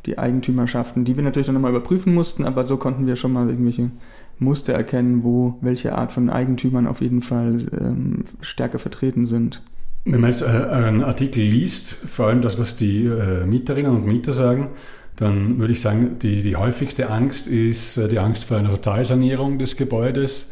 die 0.05 0.17
Eigentümerschaften, 0.17 1.05
die 1.05 1.15
wir 1.15 1.23
natürlich 1.23 1.45
dann 1.45 1.55
nochmal 1.55 1.71
überprüfen 1.71 2.13
mussten, 2.13 2.43
aber 2.43 2.65
so 2.65 2.77
konnten 2.77 3.07
wir 3.07 3.15
schon 3.15 3.33
mal 3.33 3.49
irgendwelche 3.49 3.91
Muster 4.39 4.73
erkennen, 4.73 5.23
wo 5.23 5.57
welche 5.61 5.93
Art 5.93 6.11
von 6.11 6.29
Eigentümern 6.29 6.87
auf 6.87 7.01
jeden 7.01 7.21
Fall 7.21 7.67
ähm, 7.79 8.23
stärker 8.41 8.79
vertreten 8.79 9.25
sind. 9.25 9.61
Wenn 10.05 10.21
man 10.21 10.31
jetzt 10.31 10.41
äh, 10.41 10.45
einen 10.45 11.03
Artikel 11.03 11.43
liest, 11.43 11.93
vor 11.93 12.27
allem 12.27 12.41
das, 12.41 12.57
was 12.57 12.75
die 12.75 13.05
äh, 13.05 13.45
Mieterinnen 13.45 13.91
und 13.91 14.07
Mieter 14.07 14.33
sagen, 14.33 14.69
dann 15.15 15.59
würde 15.59 15.73
ich 15.73 15.81
sagen, 15.81 16.17
die, 16.19 16.41
die 16.41 16.55
häufigste 16.55 17.11
Angst 17.11 17.47
ist 17.47 17.97
äh, 17.97 18.07
die 18.07 18.17
Angst 18.17 18.45
vor 18.45 18.57
einer 18.57 18.69
Totalsanierung 18.69 19.59
des 19.59 19.77
Gebäudes. 19.77 20.51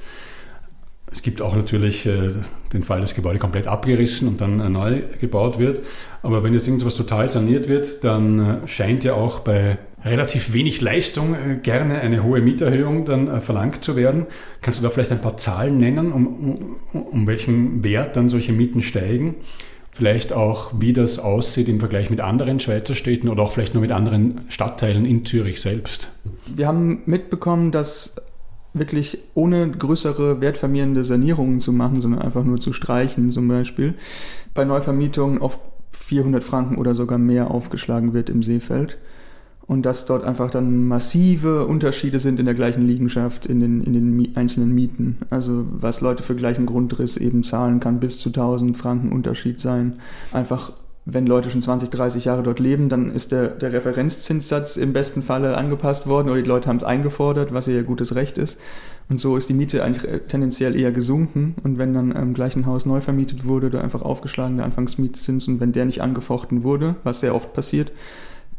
Es 1.11 1.23
gibt 1.23 1.41
auch 1.41 1.55
natürlich 1.55 2.05
äh, 2.05 2.31
den 2.71 2.83
Fall, 2.83 3.01
dass 3.01 3.11
das 3.11 3.15
Gebäude 3.15 3.39
komplett 3.39 3.67
abgerissen 3.67 4.27
und 4.27 4.41
dann 4.41 4.59
äh, 4.59 4.69
neu 4.69 5.01
gebaut 5.19 5.57
wird. 5.57 5.81
Aber 6.21 6.43
wenn 6.43 6.53
jetzt 6.53 6.67
irgendwas 6.67 6.95
total 6.95 7.31
saniert 7.31 7.67
wird, 7.67 8.03
dann 8.03 8.39
äh, 8.39 8.67
scheint 8.67 9.03
ja 9.03 9.13
auch 9.13 9.39
bei 9.39 9.77
relativ 10.05 10.53
wenig 10.53 10.79
Leistung 10.79 11.35
gerne 11.61 11.99
eine 11.99 12.23
hohe 12.23 12.39
Mieterhöhung 12.39 13.03
dann 13.03 13.41
verlangt 13.41 13.83
zu 13.83 13.97
werden. 13.97 14.27
Kannst 14.61 14.79
du 14.79 14.85
da 14.85 14.89
vielleicht 14.89 15.11
ein 15.11 15.19
paar 15.19 15.35
Zahlen 15.35 15.77
nennen, 15.77 16.13
um, 16.13 16.77
um, 16.93 17.03
um 17.03 17.27
welchen 17.27 17.83
Wert 17.83 18.15
dann 18.15 18.29
solche 18.29 18.53
Mieten 18.53 18.81
steigen? 18.81 19.35
Vielleicht 19.91 20.31
auch, 20.31 20.71
wie 20.79 20.93
das 20.93 21.19
aussieht 21.19 21.67
im 21.67 21.81
Vergleich 21.81 22.09
mit 22.09 22.21
anderen 22.21 22.61
Schweizer 22.61 22.95
Städten 22.95 23.27
oder 23.27 23.43
auch 23.43 23.51
vielleicht 23.51 23.73
nur 23.73 23.81
mit 23.81 23.91
anderen 23.91 24.45
Stadtteilen 24.47 25.05
in 25.05 25.25
Zürich 25.25 25.59
selbst. 25.59 26.13
Wir 26.47 26.67
haben 26.67 27.01
mitbekommen, 27.05 27.73
dass 27.73 28.15
wirklich 28.79 29.19
ohne 29.35 29.69
größere 29.69 30.41
wertvermehrende 30.41 31.03
Sanierungen 31.03 31.59
zu 31.59 31.71
machen, 31.71 32.01
sondern 32.01 32.21
einfach 32.21 32.43
nur 32.43 32.59
zu 32.59 32.73
streichen 32.73 33.29
zum 33.29 33.47
Beispiel, 33.47 33.93
bei 34.53 34.65
Neuvermietungen 34.65 35.39
oft 35.39 35.59
400 35.91 36.43
Franken 36.43 36.77
oder 36.77 36.95
sogar 36.95 37.17
mehr 37.17 37.51
aufgeschlagen 37.51 38.13
wird 38.13 38.29
im 38.29 38.43
Seefeld. 38.43 38.97
Und 39.67 39.83
dass 39.83 40.05
dort 40.05 40.23
einfach 40.23 40.49
dann 40.49 40.87
massive 40.87 41.67
Unterschiede 41.67 42.17
sind 42.17 42.39
in 42.39 42.45
der 42.45 42.55
gleichen 42.55 42.87
Liegenschaft, 42.87 43.45
in 43.45 43.59
den, 43.59 43.83
in 43.83 43.93
den 43.93 44.35
einzelnen 44.35 44.73
Mieten. 44.73 45.19
Also 45.29 45.67
was 45.69 46.01
Leute 46.01 46.23
für 46.23 46.33
gleichen 46.33 46.65
Grundriss 46.65 47.17
eben 47.17 47.43
zahlen 47.43 47.79
kann, 47.79 47.99
bis 47.99 48.17
zu 48.17 48.29
1000 48.29 48.75
Franken 48.75 49.11
Unterschied 49.11 49.59
sein. 49.59 49.99
Einfach 50.33 50.71
wenn 51.13 51.25
Leute 51.25 51.49
schon 51.49 51.61
20, 51.61 51.89
30 51.89 52.25
Jahre 52.25 52.43
dort 52.43 52.59
leben, 52.59 52.89
dann 52.89 53.11
ist 53.11 53.31
der, 53.31 53.47
der 53.47 53.73
Referenzzinssatz 53.73 54.77
im 54.77 54.93
besten 54.93 55.21
Falle 55.21 55.57
angepasst 55.57 56.07
worden 56.07 56.29
oder 56.29 56.41
die 56.41 56.47
Leute 56.47 56.69
haben 56.69 56.77
es 56.77 56.83
eingefordert, 56.83 57.53
was 57.53 57.67
ihr 57.67 57.83
gutes 57.83 58.15
Recht 58.15 58.37
ist. 58.37 58.59
Und 59.09 59.19
so 59.19 59.35
ist 59.35 59.49
die 59.49 59.53
Miete 59.53 59.83
eigentlich 59.83 60.11
äh, 60.11 60.19
tendenziell 60.19 60.79
eher 60.79 60.91
gesunken. 60.91 61.55
Und 61.63 61.77
wenn 61.77 61.93
dann 61.93 62.11
im 62.11 62.33
gleichen 62.33 62.65
Haus 62.65 62.85
neu 62.85 63.01
vermietet 63.01 63.45
wurde, 63.45 63.67
oder 63.67 63.83
einfach 63.83 64.01
aufgeschlagen 64.01 64.57
der 64.57 64.65
Anfangsmietzins 64.65 65.47
und 65.47 65.59
wenn 65.59 65.71
der 65.71 65.85
nicht 65.85 66.01
angefochten 66.01 66.63
wurde, 66.63 66.95
was 67.03 67.19
sehr 67.21 67.33
oft 67.33 67.53
passiert, 67.53 67.91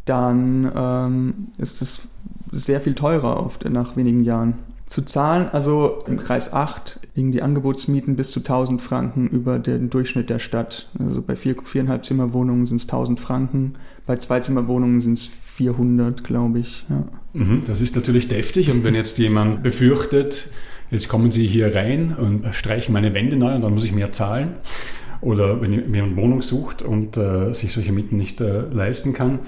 dann 0.04 0.71
ähm, 0.75 1.35
ist 1.59 1.83
es 1.83 2.02
sehr 2.52 2.80
viel 2.80 2.95
teurer 2.95 3.38
oft 3.38 3.69
nach 3.69 3.97
wenigen 3.97 4.25
Jahren 4.25 4.54
zu 4.90 5.02
zahlen. 5.02 5.49
Also 5.49 6.02
im 6.06 6.18
Kreis 6.18 6.52
8 6.52 7.00
liegen 7.14 7.30
die 7.30 7.42
Angebotsmieten 7.42 8.16
bis 8.16 8.32
zu 8.32 8.40
1000 8.40 8.82
Franken 8.82 9.28
über 9.28 9.59
den 9.61 9.88
Durchschnitt 9.88 10.28
der 10.28 10.40
Stadt. 10.40 10.90
Also 10.99 11.23
bei 11.23 11.37
vier, 11.37 11.54
viereinhalb 11.64 12.04
Zimmerwohnungen 12.04 12.66
sind 12.66 12.78
es 12.78 12.85
1000 12.85 13.18
Franken, 13.18 13.75
bei 14.04 14.16
zwei 14.16 14.40
Zimmerwohnungen 14.40 15.00
sind 15.00 15.14
es 15.14 15.26
400, 15.26 16.25
glaube 16.25 16.59
ich. 16.59 16.85
Ja. 16.90 17.04
Mhm, 17.35 17.62
das 17.66 17.80
ist 17.80 17.94
natürlich 17.94 18.26
deftig 18.26 18.70
und 18.70 18.82
wenn 18.82 18.97
jetzt 18.97 19.16
jemand 19.18 19.62
befürchtet, 19.62 20.50
jetzt 20.90 21.09
kommen 21.09 21.30
Sie 21.30 21.47
hier 21.47 21.73
rein 21.73 22.16
und 22.16 22.52
streichen 22.52 22.92
meine 22.92 23.14
Wände 23.14 23.37
neu 23.37 23.54
und 23.54 23.62
dann 23.62 23.73
muss 23.73 23.85
ich 23.85 23.92
mehr 23.92 24.11
zahlen, 24.11 24.54
oder 25.20 25.61
wenn 25.61 25.73
jemand 25.73 26.16
Wohnung 26.16 26.42
sucht 26.42 26.82
und 26.82 27.16
äh, 27.16 27.52
sich 27.52 27.73
solche 27.73 27.92
Mieten 27.92 28.16
nicht 28.16 28.40
äh, 28.40 28.62
leisten 28.73 29.12
kann, 29.12 29.38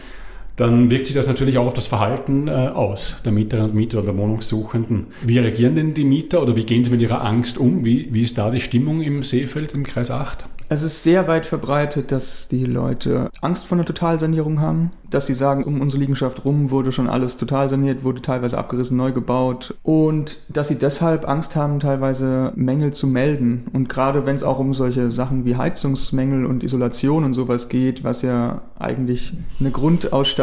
dann 0.57 0.91
wirkt 0.91 1.07
sich 1.07 1.15
das 1.15 1.27
natürlich 1.27 1.59
auch 1.59 1.67
auf 1.67 1.75
das 1.75 1.87
Verhalten 1.87 2.49
äh, 2.49 2.51
aus, 2.51 3.23
der 3.25 3.33
Mieterinnen 3.33 3.71
und 3.71 3.77
Mieter 3.77 3.99
oder 3.99 4.09
der 4.09 4.19
Wohnungssuchenden. 4.19 5.07
Wie 5.23 5.39
reagieren 5.39 5.75
denn 5.75 5.95
die 5.95 6.05
Mieter 6.05 6.43
oder 6.43 6.57
wie 6.57 6.65
gehen 6.65 6.85
sie 6.85 6.91
mit 6.91 7.01
ihrer 7.01 7.25
Angst 7.25 7.59
um? 7.59 7.85
Wie, 7.85 8.09
wie 8.13 8.23
ist 8.23 8.39
da 8.39 8.51
die 8.51 8.61
Stimmung 8.61 9.03
im 9.03 9.23
Seefeld 9.23 9.73
im 9.73 9.85
Kreis 9.85 10.11
8? 10.11 10.47
Es 10.69 10.83
ist 10.83 11.03
sehr 11.03 11.29
weit 11.29 11.45
verbreitet, 11.45 12.13
dass 12.13 12.49
die 12.49 12.65
Leute 12.65 13.29
Angst 13.43 13.67
vor 13.67 13.77
einer 13.77 13.85
Totalsanierung 13.85 14.61
haben, 14.61 14.91
dass 15.11 15.27
sie 15.27 15.35
sagen, 15.35 15.65
um 15.65 15.83
unsere 15.83 16.01
Liegenschaft 16.01 16.47
rum 16.47 16.71
wurde 16.71 16.93
schon 16.93 17.11
alles 17.11 17.37
total 17.37 17.69
saniert, 17.69 18.05
wurde 18.05 18.23
teilweise 18.23 18.57
abgerissen, 18.57 18.97
neu 18.97 19.13
gebaut 19.13 19.75
und 19.83 20.39
dass 20.49 20.69
sie 20.69 20.79
deshalb 20.79 21.29
Angst 21.29 21.57
haben, 21.57 21.79
teilweise 21.79 22.55
Mängel 22.57 22.93
zu 22.93 23.07
melden. 23.07 23.67
Und 23.75 23.91
gerade 23.91 24.25
wenn 24.25 24.37
es 24.37 24.43
auch 24.43 24.59
um 24.59 24.73
solche 24.73 25.13
Sachen 25.13 25.45
wie 25.45 25.57
Heizungsmängel 25.57 26.47
und 26.47 26.65
Isolation 26.65 27.25
und 27.25 27.35
sowas 27.35 27.69
geht, 27.69 28.03
was 28.03 28.23
ja 28.23 28.63
eigentlich 28.79 29.35
eine 29.61 29.73
Grundausstattung 29.73 30.42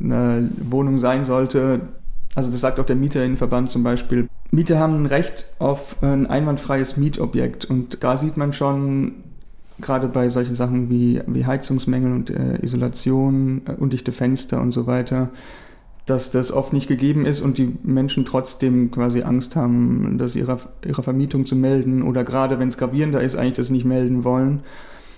einer 0.00 0.42
Wohnung 0.62 0.98
sein 0.98 1.24
sollte, 1.24 1.80
also 2.34 2.50
das 2.50 2.60
sagt 2.60 2.80
auch 2.80 2.86
der 2.86 2.96
Mieterinnenverband 2.96 3.70
zum 3.70 3.82
Beispiel. 3.82 4.28
Mieter 4.50 4.78
haben 4.78 5.02
ein 5.02 5.06
Recht 5.06 5.46
auf 5.58 6.02
ein 6.02 6.26
einwandfreies 6.26 6.96
Mietobjekt. 6.96 7.64
Und 7.64 8.02
da 8.02 8.16
sieht 8.16 8.36
man 8.36 8.52
schon, 8.52 9.14
gerade 9.80 10.08
bei 10.08 10.28
solchen 10.28 10.54
Sachen 10.54 10.90
wie, 10.90 11.20
wie 11.26 11.46
Heizungsmängel 11.46 12.12
und 12.12 12.30
äh, 12.30 12.62
Isolation, 12.62 13.62
äh, 13.66 13.72
undichte 13.72 14.12
Fenster 14.12 14.60
und 14.60 14.72
so 14.72 14.86
weiter, 14.86 15.30
dass 16.06 16.30
das 16.30 16.52
oft 16.52 16.72
nicht 16.72 16.86
gegeben 16.86 17.24
ist 17.24 17.40
und 17.40 17.56
die 17.56 17.76
Menschen 17.82 18.24
trotzdem 18.24 18.90
quasi 18.90 19.22
Angst 19.22 19.56
haben, 19.56 20.16
das 20.18 20.36
ihrer, 20.36 20.60
ihrer 20.84 21.02
Vermietung 21.02 21.46
zu 21.46 21.56
melden 21.56 22.02
oder 22.02 22.24
gerade 22.24 22.58
wenn 22.58 22.68
es 22.68 22.76
gravierender 22.76 23.22
ist, 23.22 23.36
eigentlich 23.36 23.54
das 23.54 23.70
nicht 23.70 23.86
melden 23.86 24.22
wollen, 24.22 24.60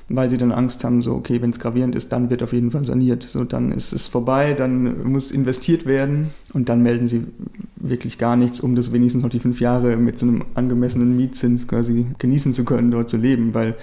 weil 0.09 0.31
sie 0.31 0.39
dann 0.39 0.53
Angst 0.53 0.85
haben, 0.85 1.03
so 1.03 1.15
okay, 1.15 1.43
wenn 1.43 1.51
es 1.51 1.59
gravierend 1.59 1.97
ist, 1.97 2.13
dann 2.13 2.31
wird 2.31 2.43
auf 2.43 2.53
jeden 2.53 2.71
Fall 2.71 2.85
saniert. 2.85 3.25
So, 3.25 3.45
dann 3.45 3.73
ist 3.73 3.93
es 3.93 4.07
vorbei, 4.07 4.53
dann 4.53 5.11
muss 5.11 5.33
investiert 5.33 5.85
werden 5.85 6.31
und 6.53 6.69
dann 6.69 6.83
melden 6.83 7.09
sie 7.09 7.27
wirklich 7.77 8.17
gar 8.19 8.37
nichts, 8.37 8.61
um 8.61 8.77
das 8.77 8.93
wenigstens 8.93 9.25
noch 9.25 9.31
die 9.31 9.41
fünf 9.41 9.61
Jahre 9.61 9.97
mit 9.97 10.19
so 10.19 10.27
einem 10.27 10.45
angemessenen 10.55 11.17
Mietzins 11.17 11.67
quasi 11.67 12.07
genießen 12.19 12.53
zu 12.53 12.65
können, 12.65 12.91
dort 12.91 13.09
zu 13.09 13.17
leben, 13.17 13.53
weil 13.55 13.75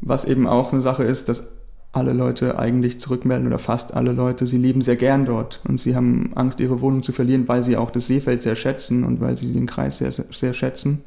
was 0.00 0.24
eben 0.24 0.46
auch 0.46 0.72
eine 0.72 0.80
Sache 0.80 1.02
ist, 1.02 1.28
dass 1.28 1.52
alle 1.92 2.12
Leute 2.12 2.56
eigentlich 2.56 3.00
zurückmelden 3.00 3.48
oder 3.48 3.58
fast 3.58 3.94
alle 3.94 4.12
Leute, 4.12 4.46
sie 4.46 4.58
leben 4.58 4.80
sehr 4.80 4.94
gern 4.94 5.24
dort 5.24 5.60
und 5.66 5.80
sie 5.80 5.96
haben 5.96 6.30
Angst, 6.36 6.60
ihre 6.60 6.80
Wohnung 6.80 7.02
zu 7.02 7.10
verlieren, 7.10 7.48
weil 7.48 7.64
sie 7.64 7.76
auch 7.76 7.90
das 7.90 8.06
Seefeld 8.06 8.42
sehr 8.42 8.54
schätzen 8.54 9.02
und 9.02 9.20
weil 9.20 9.36
sie 9.36 9.52
den 9.52 9.66
Kreis 9.66 9.98
sehr, 9.98 10.12
sehr 10.12 10.52
schätzen. 10.52 11.00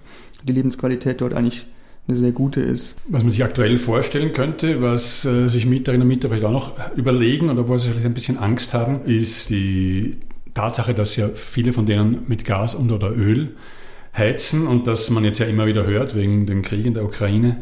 Die 0.45 0.51
Lebensqualität 0.51 1.21
dort 1.21 1.33
eigentlich 1.33 1.65
eine 2.07 2.17
sehr 2.17 2.31
gute 2.31 2.61
ist. 2.61 2.97
Was 3.07 3.23
man 3.23 3.31
sich 3.31 3.43
aktuell 3.43 3.77
vorstellen 3.77 4.33
könnte, 4.33 4.81
was 4.81 5.23
äh, 5.25 5.47
sich 5.47 5.65
Mieterinnen 5.65 6.03
und 6.03 6.09
Mieter 6.09 6.27
vielleicht 6.27 6.45
auch 6.45 6.51
noch 6.51 6.95
überlegen 6.97 7.49
oder 7.49 7.67
wo 7.69 7.77
sie 7.77 7.89
vielleicht 7.89 8.05
ein 8.05 8.13
bisschen 8.13 8.37
Angst 8.37 8.73
haben, 8.73 9.05
ist 9.05 9.49
die 9.49 10.17
Tatsache, 10.53 10.93
dass 10.93 11.15
ja 11.15 11.29
viele 11.29 11.71
von 11.71 11.85
denen 11.85 12.23
mit 12.27 12.45
Gas 12.45 12.75
und 12.75 12.91
oder 12.91 13.11
Öl 13.15 13.55
heizen 14.15 14.67
und 14.67 14.85
dass 14.85 15.09
man 15.09 15.23
jetzt 15.23 15.39
ja 15.39 15.45
immer 15.45 15.65
wieder 15.65 15.85
hört 15.85 16.15
wegen 16.15 16.45
dem 16.45 16.61
Krieg 16.61 16.85
in 16.85 16.93
der 16.93 17.05
Ukraine, 17.05 17.61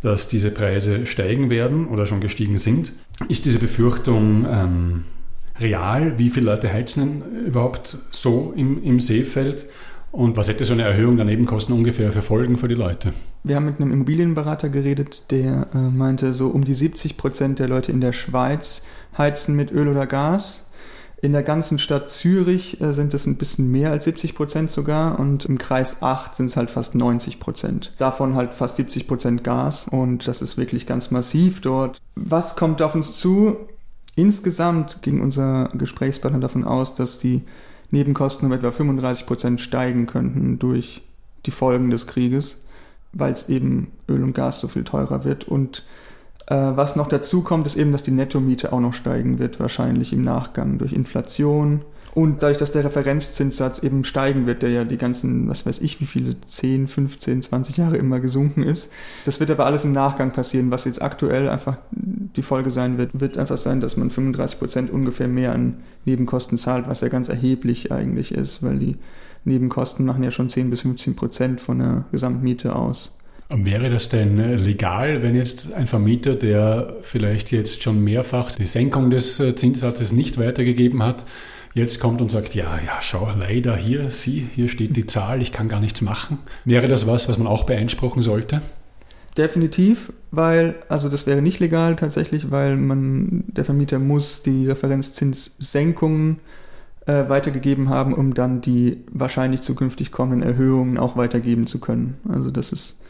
dass 0.00 0.28
diese 0.28 0.50
Preise 0.50 1.06
steigen 1.06 1.50
werden 1.50 1.86
oder 1.88 2.06
schon 2.06 2.20
gestiegen 2.20 2.58
sind. 2.58 2.92
Ist 3.28 3.44
diese 3.44 3.58
Befürchtung 3.58 4.46
ähm, 4.48 5.04
real? 5.60 6.18
Wie 6.18 6.30
viele 6.30 6.46
Leute 6.46 6.72
heizen 6.72 7.22
überhaupt 7.46 7.98
so 8.10 8.54
im, 8.56 8.82
im 8.82 9.00
Seefeld? 9.00 9.66
Und 10.12 10.36
was 10.36 10.46
hätte 10.46 10.66
so 10.66 10.74
eine 10.74 10.82
Erhöhung 10.82 11.16
der 11.16 11.24
Nebenkosten 11.24 11.74
ungefähr 11.74 12.12
für 12.12 12.20
Folgen 12.20 12.58
für 12.58 12.68
die 12.68 12.74
Leute? 12.74 13.14
Wir 13.44 13.56
haben 13.56 13.64
mit 13.64 13.80
einem 13.80 13.92
Immobilienberater 13.92 14.68
geredet, 14.68 15.24
der 15.30 15.68
äh, 15.74 15.78
meinte, 15.78 16.34
so 16.34 16.48
um 16.48 16.66
die 16.66 16.74
70 16.74 17.16
Prozent 17.16 17.58
der 17.58 17.66
Leute 17.66 17.90
in 17.90 18.02
der 18.02 18.12
Schweiz 18.12 18.86
heizen 19.16 19.56
mit 19.56 19.72
Öl 19.72 19.88
oder 19.88 20.06
Gas. 20.06 20.68
In 21.22 21.32
der 21.32 21.42
ganzen 21.42 21.78
Stadt 21.78 22.10
Zürich 22.10 22.78
äh, 22.82 22.92
sind 22.92 23.14
es 23.14 23.24
ein 23.26 23.36
bisschen 23.36 23.70
mehr 23.70 23.90
als 23.90 24.04
70 24.04 24.34
Prozent 24.34 24.70
sogar 24.70 25.18
und 25.18 25.46
im 25.46 25.56
Kreis 25.56 26.02
8 26.02 26.34
sind 26.34 26.46
es 26.46 26.58
halt 26.58 26.68
fast 26.68 26.94
90 26.94 27.40
Prozent. 27.40 27.94
Davon 27.96 28.34
halt 28.34 28.52
fast 28.52 28.76
70 28.76 29.08
Prozent 29.08 29.42
Gas 29.42 29.86
und 29.90 30.28
das 30.28 30.42
ist 30.42 30.58
wirklich 30.58 30.84
ganz 30.84 31.10
massiv 31.10 31.62
dort. 31.62 32.02
Was 32.16 32.54
kommt 32.54 32.82
auf 32.82 32.94
uns 32.94 33.18
zu? 33.18 33.56
Insgesamt 34.14 35.00
ging 35.00 35.22
unser 35.22 35.70
Gesprächspartner 35.72 36.40
davon 36.40 36.64
aus, 36.64 36.94
dass 36.94 37.18
die 37.18 37.44
Nebenkosten 37.92 38.46
um 38.46 38.52
etwa 38.52 38.72
35 38.72 39.26
Prozent 39.26 39.60
steigen 39.60 40.06
könnten 40.06 40.58
durch 40.58 41.02
die 41.46 41.50
Folgen 41.50 41.90
des 41.90 42.06
Krieges, 42.06 42.64
weil 43.12 43.32
es 43.32 43.48
eben 43.48 43.92
Öl 44.08 44.24
und 44.24 44.34
Gas 44.34 44.60
so 44.60 44.68
viel 44.68 44.84
teurer 44.84 45.24
wird 45.24 45.46
und 45.46 45.84
äh, 46.46 46.54
was 46.54 46.96
noch 46.96 47.08
dazu 47.08 47.42
kommt, 47.42 47.66
ist 47.66 47.76
eben, 47.76 47.92
dass 47.92 48.02
die 48.02 48.10
Nettomiete 48.10 48.72
auch 48.72 48.80
noch 48.80 48.94
steigen 48.94 49.38
wird, 49.38 49.60
wahrscheinlich 49.60 50.12
im 50.12 50.22
Nachgang 50.22 50.78
durch 50.78 50.92
Inflation. 50.92 51.82
Und 52.14 52.42
dadurch, 52.42 52.58
dass 52.58 52.72
der 52.72 52.84
Referenzzinssatz 52.84 53.78
eben 53.78 54.04
steigen 54.04 54.46
wird, 54.46 54.62
der 54.62 54.68
ja 54.68 54.84
die 54.84 54.98
ganzen, 54.98 55.48
was 55.48 55.64
weiß 55.64 55.80
ich, 55.80 55.98
wie 56.00 56.06
viele, 56.06 56.38
10, 56.38 56.86
15, 56.86 57.42
20 57.42 57.78
Jahre 57.78 57.96
immer 57.96 58.20
gesunken 58.20 58.62
ist. 58.62 58.92
Das 59.24 59.40
wird 59.40 59.50
aber 59.50 59.64
alles 59.64 59.84
im 59.84 59.92
Nachgang 59.92 60.32
passieren. 60.32 60.70
Was 60.70 60.84
jetzt 60.84 61.00
aktuell 61.00 61.48
einfach 61.48 61.78
die 61.90 62.42
Folge 62.42 62.70
sein 62.70 62.98
wird, 62.98 63.18
wird 63.18 63.38
einfach 63.38 63.56
sein, 63.56 63.80
dass 63.80 63.96
man 63.96 64.10
35 64.10 64.58
Prozent 64.58 64.90
ungefähr 64.90 65.26
mehr 65.26 65.52
an 65.52 65.76
Nebenkosten 66.04 66.58
zahlt, 66.58 66.86
was 66.86 67.00
ja 67.00 67.08
ganz 67.08 67.30
erheblich 67.30 67.90
eigentlich 67.90 68.32
ist, 68.32 68.62
weil 68.62 68.78
die 68.78 68.96
Nebenkosten 69.44 70.04
machen 70.04 70.22
ja 70.22 70.30
schon 70.30 70.50
10 70.50 70.68
bis 70.68 70.82
15 70.82 71.16
Prozent 71.16 71.60
von 71.62 71.78
der 71.78 72.04
Gesamtmiete 72.12 72.76
aus. 72.76 73.18
Wäre 73.48 73.90
das 73.90 74.08
denn 74.08 74.38
legal, 74.58 75.22
wenn 75.22 75.34
jetzt 75.34 75.74
ein 75.74 75.86
Vermieter, 75.86 76.34
der 76.34 76.96
vielleicht 77.02 77.52
jetzt 77.52 77.82
schon 77.82 78.02
mehrfach 78.02 78.52
die 78.52 78.64
Senkung 78.64 79.10
des 79.10 79.40
äh, 79.40 79.54
Zinssatzes 79.54 80.10
nicht 80.10 80.38
weitergegeben 80.38 81.02
hat, 81.02 81.26
jetzt 81.74 82.00
kommt 82.00 82.20
und 82.20 82.30
sagt, 82.30 82.54
ja, 82.54 82.76
ja, 82.84 83.00
schau, 83.00 83.30
leider 83.36 83.76
hier, 83.76 84.10
sieh, 84.10 84.46
hier 84.54 84.68
steht 84.68 84.96
die 84.96 85.06
Zahl, 85.06 85.42
ich 85.42 85.52
kann 85.52 85.68
gar 85.68 85.80
nichts 85.80 86.00
machen. 86.00 86.38
Wäre 86.64 86.88
das 86.88 87.06
was, 87.06 87.28
was 87.28 87.38
man 87.38 87.46
auch 87.46 87.64
beeinspruchen 87.64 88.22
sollte? 88.22 88.62
Definitiv, 89.36 90.12
weil, 90.30 90.74
also 90.88 91.08
das 91.08 91.26
wäre 91.26 91.40
nicht 91.40 91.58
legal 91.58 91.96
tatsächlich, 91.96 92.50
weil 92.50 92.76
man, 92.76 93.44
der 93.46 93.64
Vermieter 93.64 93.98
muss 93.98 94.42
die 94.42 94.66
Referenzzinssenkungen 94.66 96.40
äh, 97.06 97.28
weitergegeben 97.28 97.88
haben, 97.88 98.12
um 98.12 98.34
dann 98.34 98.60
die 98.60 99.04
wahrscheinlich 99.10 99.62
zukünftig 99.62 100.12
kommenden 100.12 100.42
Erhöhungen 100.42 100.98
auch 100.98 101.16
weitergeben 101.16 101.66
zu 101.66 101.80
können. 101.80 102.18
Also 102.28 102.50
das 102.50 102.72
ist 102.72 103.01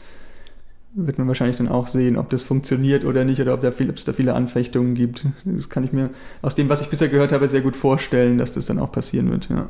wird 0.95 1.17
man 1.17 1.27
wahrscheinlich 1.27 1.57
dann 1.57 1.67
auch 1.67 1.87
sehen, 1.87 2.17
ob 2.17 2.29
das 2.29 2.43
funktioniert 2.43 3.03
oder 3.03 3.25
nicht 3.25 3.41
oder 3.41 3.53
ob, 3.53 3.61
da 3.61 3.71
viel, 3.71 3.89
ob 3.89 3.95
es 3.95 4.05
da 4.05 4.13
viele 4.13 4.33
Anfechtungen 4.33 4.95
gibt. 4.95 5.25
Das 5.45 5.69
kann 5.69 5.83
ich 5.83 5.91
mir 5.91 6.09
aus 6.41 6.55
dem, 6.55 6.69
was 6.69 6.81
ich 6.81 6.89
bisher 6.89 7.09
gehört 7.09 7.31
habe, 7.31 7.47
sehr 7.47 7.61
gut 7.61 7.75
vorstellen, 7.75 8.37
dass 8.37 8.51
das 8.51 8.67
dann 8.67 8.79
auch 8.79 8.91
passieren 8.91 9.31
wird. 9.31 9.49
Ja. 9.49 9.69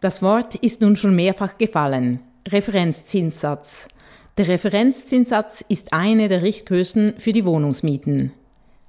Das 0.00 0.22
Wort 0.22 0.54
ist 0.56 0.80
nun 0.80 0.96
schon 0.96 1.16
mehrfach 1.16 1.58
gefallen. 1.58 2.20
Referenzzinssatz. 2.48 3.88
Der 4.36 4.48
Referenzzinssatz 4.48 5.64
ist 5.68 5.92
eine 5.92 6.28
der 6.28 6.42
Richtgrößen 6.42 7.14
für 7.18 7.32
die 7.32 7.44
Wohnungsmieten. 7.44 8.32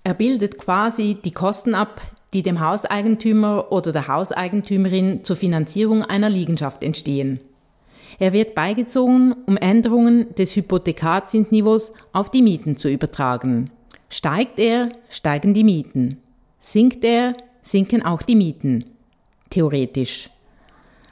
Er 0.04 0.14
bildet 0.14 0.58
quasi 0.58 1.18
die 1.24 1.32
Kosten 1.32 1.74
ab, 1.74 2.02
die 2.34 2.44
dem 2.44 2.60
Hauseigentümer 2.60 3.72
oder 3.72 3.92
der 3.92 4.08
Hauseigentümerin 4.08 5.24
zur 5.24 5.36
Finanzierung 5.36 6.04
einer 6.04 6.30
Liegenschaft 6.30 6.84
entstehen. 6.84 7.40
Er 8.18 8.34
wird 8.34 8.56
beigezogen, 8.56 9.36
um 9.46 9.58
Änderungen 9.58 10.34
des 10.36 10.56
Hypothekarzinsniveaus 10.56 11.92
auf 12.14 12.32
die 12.32 12.42
Mieten 12.42 12.78
zu 12.78 12.90
übertragen. 12.90 13.72
Steigt 14.10 14.60
er, 14.60 14.90
steigen 15.10 15.54
die 15.54 15.64
Mieten. 15.64 16.22
Sinkt 16.62 17.04
er, 17.04 17.34
sinken 17.62 18.06
auch 18.06 18.22
die 18.22 18.36
Mieten. 18.36 18.86
Theoretisch. 19.50 20.30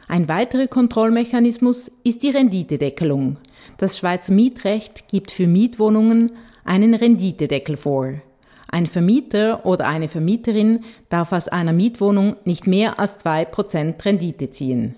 Ein 0.08 0.28
weiterer 0.28 0.68
Kontrollmechanismus 0.68 1.92
ist 2.04 2.24
die 2.24 2.30
Renditedeckelung. 2.30 3.38
Das 3.78 3.98
Schweizer 3.98 4.34
Mietrecht 4.34 5.08
gibt 5.08 5.32
für 5.32 5.48
Mietwohnungen 5.48 6.32
einen 6.66 6.94
Renditedeckel 6.94 7.78
vor. 7.78 8.14
Ein 8.68 8.86
Vermieter 8.86 9.66
oder 9.66 9.88
eine 9.88 10.08
Vermieterin 10.08 10.84
darf 11.10 11.32
aus 11.32 11.48
einer 11.48 11.74
Mietwohnung 11.74 12.36
nicht 12.46 12.68
mehr 12.68 13.00
als 13.00 13.18
zwei 13.18 13.46
Prozent 13.46 14.04
Rendite 14.04 14.50
ziehen. 14.50 14.96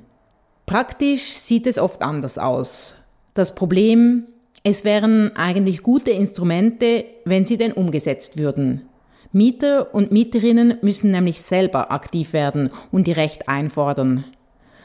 Praktisch 0.66 1.22
sieht 1.22 1.68
es 1.68 1.78
oft 1.78 2.02
anders 2.02 2.38
aus. 2.38 2.96
Das 3.34 3.54
Problem, 3.54 4.26
es 4.64 4.84
wären 4.84 5.36
eigentlich 5.36 5.84
gute 5.84 6.12
Instrumente, 6.12 7.06
wenn 7.24 7.46
sie 7.46 7.58
denn 7.58 7.72
umgesetzt 7.72 8.38
würden. 8.38 8.90
Mieter 9.32 9.94
und 9.94 10.12
Mieterinnen 10.12 10.78
müssen 10.82 11.12
nämlich 11.12 11.42
selber 11.42 11.92
aktiv 11.92 12.34
werden 12.34 12.72
und 12.92 13.06
die 13.06 13.12
Recht 13.12 13.48
einfordern. 13.50 14.24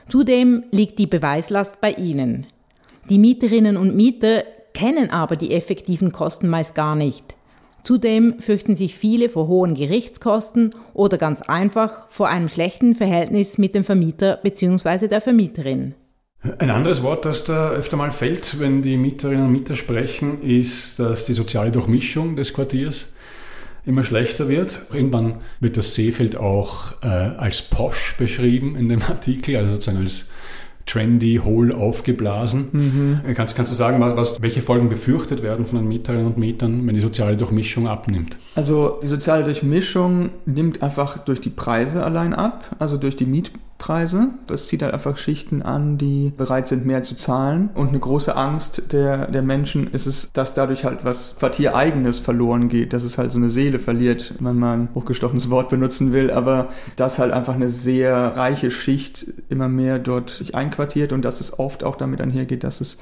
Zudem 0.09 0.65
liegt 0.71 0.99
die 0.99 1.07
Beweislast 1.07 1.81
bei 1.81 1.93
ihnen. 1.93 2.47
Die 3.09 3.19
Mieterinnen 3.19 3.77
und 3.77 3.95
Mieter 3.95 4.43
kennen 4.75 5.11
aber 5.11 5.37
die 5.37 5.53
effektiven 5.53 6.11
Kosten 6.13 6.49
meist 6.49 6.75
gar 6.75 6.97
nicht. 6.97 7.37
Zudem 7.83 8.41
fürchten 8.41 8.77
sich 8.77 8.95
viele 8.95 9.29
vor 9.29 9.49
hohen 9.49 9.75
Gerichtskosten 9.75 10.75
oder 10.93 11.19
ganz 11.19 11.43
einfach 11.43 12.09
vor 12.09 12.29
einem 12.29 12.49
schlechten 12.49 12.95
Verhältnis 12.95 13.59
mit 13.59 13.75
dem 13.75 13.85
Vermieter 13.85 14.39
bzw. 14.43 15.09
der 15.09 15.21
Vermieterin. 15.21 15.95
Ein 16.59 16.71
anderes 16.71 17.03
Wort, 17.03 17.27
das 17.27 17.45
da 17.45 17.71
öfter 17.71 17.99
mal 17.99 18.13
fällt, 18.13 18.59
wenn 18.59 18.81
die 18.81 18.97
Mieterinnen 18.97 19.45
und 19.45 19.53
Mieter 19.53 19.77
sprechen, 19.77 20.41
ist, 20.43 20.99
dass 20.99 21.27
die 21.27 21.35
soziale 21.35 21.71
Durchmischung 21.71 22.35
des 22.35 22.55
Quartiers 22.55 23.13
immer 23.85 24.05
schlechter 24.05 24.49
wird. 24.49 24.87
Irgendwann 24.93 25.37
wird 25.61 25.77
das 25.77 25.95
Seefeld 25.95 26.37
auch 26.37 26.93
äh, 27.03 27.07
als 27.07 27.63
posch 27.63 28.15
beschrieben 28.17 28.75
in 28.77 28.89
dem 28.89 29.03
Artikel, 29.09 29.57
also 29.57 29.73
sozusagen 29.73 29.99
als 29.99 30.31
trendy, 30.91 31.41
hohl 31.45 31.73
aufgeblasen. 31.73 32.69
Mhm. 32.73 33.35
Kannst, 33.35 33.57
kannst 33.57 33.73
du 33.73 33.77
sagen, 33.77 34.01
was, 34.01 34.43
welche 34.43 34.61
Folgen 34.61 34.89
befürchtet 34.89 35.43
werden 35.43 35.67
von 35.67 35.79
den 35.79 35.89
Mieterinnen 35.89 36.27
und 36.27 36.39
Mietern, 36.39 36.87
wenn 36.87 36.95
die 36.95 37.01
soziale 37.01 37.37
Durchmischung 37.37 37.87
abnimmt? 37.87 38.39
Also 38.55 38.99
die 39.03 39.07
soziale 39.07 39.45
Durchmischung 39.45 40.31
nimmt 40.47 40.83
einfach 40.83 41.19
durch 41.19 41.41
die 41.41 41.51
Preise 41.51 42.05
allein 42.05 42.35
ab, 42.35 42.77
also 42.79 42.97
durch 42.97 43.17
die 43.17 43.27
Mietpreise 43.27 43.70
Preise. 43.81 44.29
Das 44.47 44.69
zieht 44.69 44.83
halt 44.83 44.95
einfach 44.95 45.17
Schichten 45.17 45.63
an, 45.63 45.99
die 45.99 46.33
bereit 46.37 46.69
sind, 46.69 46.87
mehr 46.87 47.03
zu 47.03 47.17
zahlen. 47.17 47.71
Und 47.75 47.89
eine 47.89 47.99
große 47.99 48.37
Angst 48.37 48.93
der, 48.93 49.27
der 49.27 49.43
Menschen 49.43 49.91
ist 49.91 50.07
es, 50.07 50.33
dass 50.33 50.55
dadurch 50.55 50.85
halt 50.85 51.05
was 51.05 51.37
Quartiereigenes 51.39 52.21
verloren 52.21 52.69
geht, 52.69 52.93
dass 52.93 53.03
es 53.03 53.19
halt 53.19 53.33
so 53.33 53.39
eine 53.39 53.51
Seele 53.51 53.81
verliert, 53.81 54.35
wenn 54.39 54.59
man 54.59 54.83
ein 54.83 54.89
hochgestochenes 54.95 55.51
Wort 55.51 55.71
benutzen 55.71 56.13
will, 56.13 56.31
aber 56.31 56.69
dass 56.95 57.19
halt 57.19 57.33
einfach 57.33 57.55
eine 57.55 57.71
sehr 57.71 58.15
reiche 58.37 58.71
Schicht 58.71 59.27
immer 59.49 59.69
mehr 59.69 59.99
dort 59.99 60.31
sich 60.31 60.55
einquartiert 60.55 61.13
und 61.13 61.25
dass 61.25 61.41
es 61.41 61.59
oft 61.59 61.83
auch 61.83 61.97
damit 61.97 62.21
einhergeht, 62.21 62.63
dass 62.63 62.81
es 62.81 62.99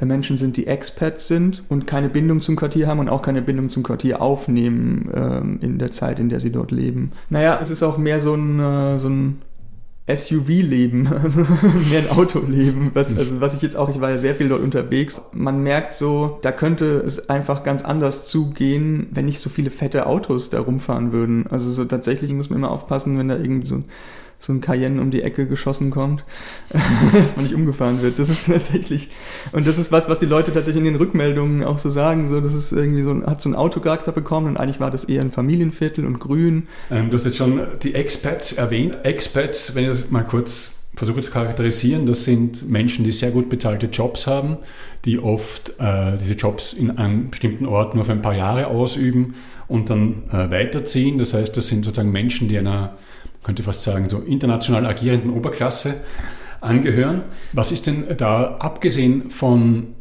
Menschen 0.00 0.38
sind, 0.38 0.56
die 0.56 0.66
Expats 0.66 1.28
sind 1.28 1.64
und 1.68 1.86
keine 1.86 2.08
Bindung 2.08 2.40
zum 2.40 2.56
Quartier 2.56 2.86
haben 2.86 3.00
und 3.00 3.08
auch 3.08 3.20
keine 3.20 3.42
Bindung 3.42 3.68
zum 3.68 3.82
Quartier 3.82 4.22
aufnehmen 4.22 5.10
ähm, 5.14 5.58
in 5.60 5.78
der 5.78 5.90
Zeit, 5.90 6.18
in 6.18 6.28
der 6.28 6.40
sie 6.40 6.50
dort 6.50 6.70
leben. 6.70 7.12
Naja, 7.28 7.58
es 7.60 7.70
ist 7.70 7.82
auch 7.82 7.98
mehr 7.98 8.20
so 8.20 8.34
ein, 8.34 8.58
äh, 8.58 8.98
so 8.98 9.08
ein 9.08 9.42
SUV-Leben, 10.06 11.06
also 11.22 11.40
mehr 11.90 12.00
ein 12.00 12.10
Autoleben. 12.10 12.90
Was, 12.94 13.16
also 13.16 13.40
was 13.40 13.54
ich 13.54 13.62
jetzt 13.62 13.76
auch, 13.76 13.88
ich 13.88 14.00
war 14.00 14.10
ja 14.10 14.18
sehr 14.18 14.34
viel 14.34 14.48
dort 14.48 14.62
unterwegs. 14.62 15.20
Man 15.32 15.62
merkt 15.62 15.94
so, 15.94 16.38
da 16.42 16.52
könnte 16.52 16.86
es 17.00 17.28
einfach 17.28 17.62
ganz 17.62 17.82
anders 17.82 18.26
zugehen, 18.26 19.08
wenn 19.12 19.26
nicht 19.26 19.38
so 19.38 19.48
viele 19.48 19.70
fette 19.70 20.06
Autos 20.06 20.50
da 20.50 20.60
rumfahren 20.60 21.12
würden. 21.12 21.46
Also 21.48 21.70
so 21.70 21.84
tatsächlich 21.84 22.32
muss 22.32 22.50
man 22.50 22.58
immer 22.58 22.70
aufpassen, 22.70 23.18
wenn 23.18 23.28
da 23.28 23.36
irgendwie 23.36 23.66
so 23.66 23.82
so 24.42 24.52
ein 24.52 24.60
Cayenne 24.60 25.00
um 25.00 25.12
die 25.12 25.22
Ecke 25.22 25.46
geschossen 25.46 25.90
kommt, 25.90 26.24
dass 27.12 27.36
man 27.36 27.44
nicht 27.44 27.54
umgefahren 27.54 28.02
wird. 28.02 28.18
Das 28.18 28.28
ist 28.28 28.46
tatsächlich, 28.46 29.08
und 29.52 29.66
das 29.66 29.78
ist 29.78 29.92
was, 29.92 30.08
was 30.08 30.18
die 30.18 30.26
Leute 30.26 30.52
tatsächlich 30.52 30.84
in 30.84 30.92
den 30.92 30.96
Rückmeldungen 30.96 31.62
auch 31.62 31.78
so 31.78 31.88
sagen, 31.88 32.26
so, 32.26 32.40
das 32.40 32.54
ist 32.54 32.72
irgendwie 32.72 33.02
so, 33.02 33.24
hat 33.24 33.40
so 33.40 33.48
ein 33.48 33.54
Autocharakter 33.54 34.10
bekommen 34.10 34.48
und 34.48 34.56
eigentlich 34.56 34.80
war 34.80 34.90
das 34.90 35.04
eher 35.04 35.22
ein 35.22 35.30
Familienviertel 35.30 36.04
und 36.04 36.18
grün. 36.18 36.66
Ähm, 36.90 37.08
du 37.08 37.14
hast 37.14 37.24
jetzt 37.24 37.36
schon 37.36 37.60
die 37.82 37.94
Expats 37.94 38.52
erwähnt. 38.52 38.98
Expats, 39.04 39.76
wenn 39.76 39.84
ich 39.84 39.90
das 39.90 40.10
mal 40.10 40.24
kurz 40.24 40.72
versuche 40.94 41.20
zu 41.22 41.30
charakterisieren, 41.30 42.04
das 42.04 42.24
sind 42.24 42.68
Menschen, 42.68 43.04
die 43.04 43.12
sehr 43.12 43.30
gut 43.30 43.48
bezahlte 43.48 43.86
Jobs 43.86 44.26
haben, 44.26 44.58
die 45.04 45.18
oft 45.18 45.72
äh, 45.78 46.18
diese 46.18 46.34
Jobs 46.34 46.72
in 46.72 46.98
einem 46.98 47.30
bestimmten 47.30 47.66
Ort 47.66 47.94
nur 47.94 48.04
für 48.04 48.12
ein 48.12 48.22
paar 48.22 48.34
Jahre 48.34 48.66
ausüben 48.66 49.34
und 49.68 49.88
dann 49.88 50.24
äh, 50.30 50.50
weiterziehen. 50.50 51.18
Das 51.18 51.32
heißt, 51.32 51.56
das 51.56 51.68
sind 51.68 51.84
sozusagen 51.84 52.12
Menschen, 52.12 52.48
die 52.48 52.58
einer 52.58 52.96
könnte 53.42 53.62
fast 53.62 53.82
sagen, 53.82 54.08
so 54.08 54.18
international 54.18 54.86
agierenden 54.86 55.30
Oberklasse 55.30 55.94
angehören. 56.60 57.22
Was 57.52 57.72
ist 57.72 57.86
denn 57.86 58.04
da, 58.16 58.56
abgesehen 58.58 59.30
von, 59.30 59.94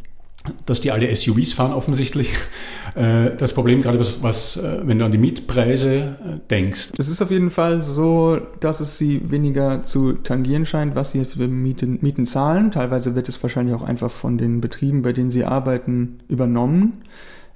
dass 0.66 0.80
die 0.80 0.92
alle 0.92 1.14
SUVs 1.16 1.54
fahren 1.54 1.74
offensichtlich, 1.74 2.34
äh, 2.96 3.36
das 3.36 3.54
Problem 3.54 3.82
gerade, 3.82 4.00
was, 4.00 4.22
was, 4.22 4.58
äh, 4.58 4.80
wenn 4.84 5.00
du 5.00 5.06
an 5.06 5.12
die 5.12 5.18
Mietpreise 5.18 5.96
äh, 5.96 6.40
denkst? 6.50 6.92
Es 6.98 7.10
ist 7.10 7.22
auf 7.22 7.32
jeden 7.32 7.50
Fall 7.50 7.82
so, 7.82 8.40
dass 8.60 8.80
es 8.80 8.98
sie 8.98 9.32
weniger 9.32 9.84
zu 9.84 10.14
tangieren 10.14 10.66
scheint, 10.66 10.96
was 10.96 11.12
sie 11.12 11.26
für 11.26 11.48
Mieten, 11.48 11.98
Mieten 12.02 12.26
zahlen. 12.26 12.72
Teilweise 12.72 13.16
wird 13.16 13.28
es 13.28 13.42
wahrscheinlich 13.42 13.76
auch 13.76 13.84
einfach 13.84 14.12
von 14.12 14.38
den 14.38 14.62
Betrieben, 14.62 15.02
bei 15.02 15.14
denen 15.14 15.32
sie 15.32 15.46
arbeiten, 15.46 16.20
übernommen 16.28 17.02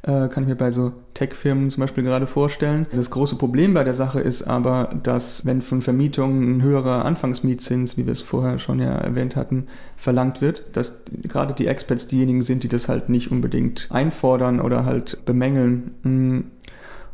äh, 0.06 0.28
kann 0.28 0.44
ich 0.44 0.50
mir 0.50 0.56
bei 0.56 0.70
so 0.70 0.94
Tech-Firmen 1.16 1.72
zum 1.72 1.82
Beispiel 1.82 2.04
gerade 2.04 2.28
vorstellen. 2.28 2.86
Das 2.92 3.10
große 3.10 3.38
Problem 3.38 3.74
bei 3.74 3.84
der 3.84 3.96
Sache 3.96 4.20
ist 4.20 4.44
aber, 4.44 4.96
dass 5.02 5.46
wenn 5.46 5.64
von 5.64 5.82
Vermietungen 5.82 6.58
ein 6.58 6.62
höherer 6.62 7.06
Anfangsmietzins, 7.06 7.98
wie 7.98 8.06
wir 8.06 8.14
es 8.14 8.22
vorher 8.22 8.60
schon 8.60 8.80
ja 8.80 8.94
erwähnt 8.94 9.36
hatten, 9.36 9.66
verlangt 9.96 10.42
wird, 10.42 10.64
dass 10.74 11.02
gerade 11.24 11.56
die 11.56 11.66
Experts 11.66 12.08
diejenigen 12.08 12.44
sind, 12.44 12.64
die 12.64 12.68
das 12.68 12.88
halt 12.88 13.10
nicht 13.10 13.32
unbedingt 13.32 13.88
einfordern 13.90 14.62
oder 14.62 14.86
halt 14.86 15.26
bemängeln. 15.26 15.96
Mm. 16.04 16.40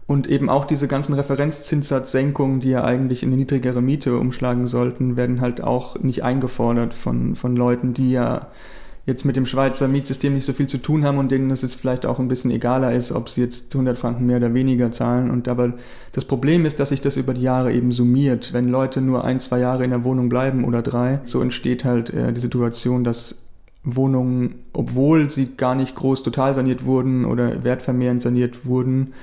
Und 0.07 0.27
eben 0.27 0.49
auch 0.49 0.65
diese 0.65 0.89
ganzen 0.89 1.13
Referenzzinssatzsenkungen, 1.13 2.59
die 2.59 2.71
ja 2.71 2.83
eigentlich 2.83 3.23
in 3.23 3.29
eine 3.29 3.37
niedrigere 3.37 3.81
Miete 3.81 4.17
umschlagen 4.17 4.67
sollten, 4.67 5.15
werden 5.15 5.39
halt 5.39 5.63
auch 5.63 5.97
nicht 5.99 6.25
eingefordert 6.25 6.93
von, 6.93 7.35
von 7.35 7.55
Leuten, 7.55 7.93
die 7.93 8.11
ja 8.11 8.47
jetzt 9.05 9.25
mit 9.25 9.35
dem 9.35 9.45
Schweizer 9.45 9.87
Mietsystem 9.87 10.33
nicht 10.33 10.45
so 10.45 10.53
viel 10.53 10.67
zu 10.67 10.77
tun 10.77 11.05
haben 11.05 11.17
und 11.17 11.31
denen 11.31 11.49
es 11.49 11.63
jetzt 11.63 11.75
vielleicht 11.75 12.05
auch 12.05 12.19
ein 12.19 12.27
bisschen 12.27 12.51
egaler 12.51 12.93
ist, 12.93 13.11
ob 13.11 13.29
sie 13.29 13.41
jetzt 13.41 13.73
100 13.73 13.97
Franken 13.97 14.25
mehr 14.25 14.37
oder 14.37 14.53
weniger 14.53 14.91
zahlen. 14.91 15.31
Und 15.31 15.47
aber 15.47 15.73
das 16.11 16.25
Problem 16.25 16.65
ist, 16.65 16.79
dass 16.79 16.89
sich 16.89 17.01
das 17.01 17.17
über 17.17 17.33
die 17.33 17.41
Jahre 17.41 17.73
eben 17.73 17.91
summiert. 17.91 18.53
Wenn 18.53 18.69
Leute 18.69 19.01
nur 19.01 19.25
ein, 19.25 19.39
zwei 19.39 19.59
Jahre 19.59 19.83
in 19.83 19.89
der 19.89 20.03
Wohnung 20.03 20.29
bleiben 20.29 20.63
oder 20.63 20.81
drei, 20.81 21.19
so 21.23 21.41
entsteht 21.41 21.83
halt 21.83 22.11
äh, 22.11 22.31
die 22.31 22.41
Situation, 22.41 23.03
dass 23.03 23.43
Wohnungen, 23.83 24.55
obwohl 24.73 25.29
sie 25.29 25.55
gar 25.57 25.73
nicht 25.73 25.95
groß 25.95 26.21
total 26.21 26.53
saniert 26.53 26.85
wurden 26.85 27.25
oder 27.25 27.63
wertvermehrend 27.63 28.21
saniert 28.21 28.65
wurden, 28.65 29.13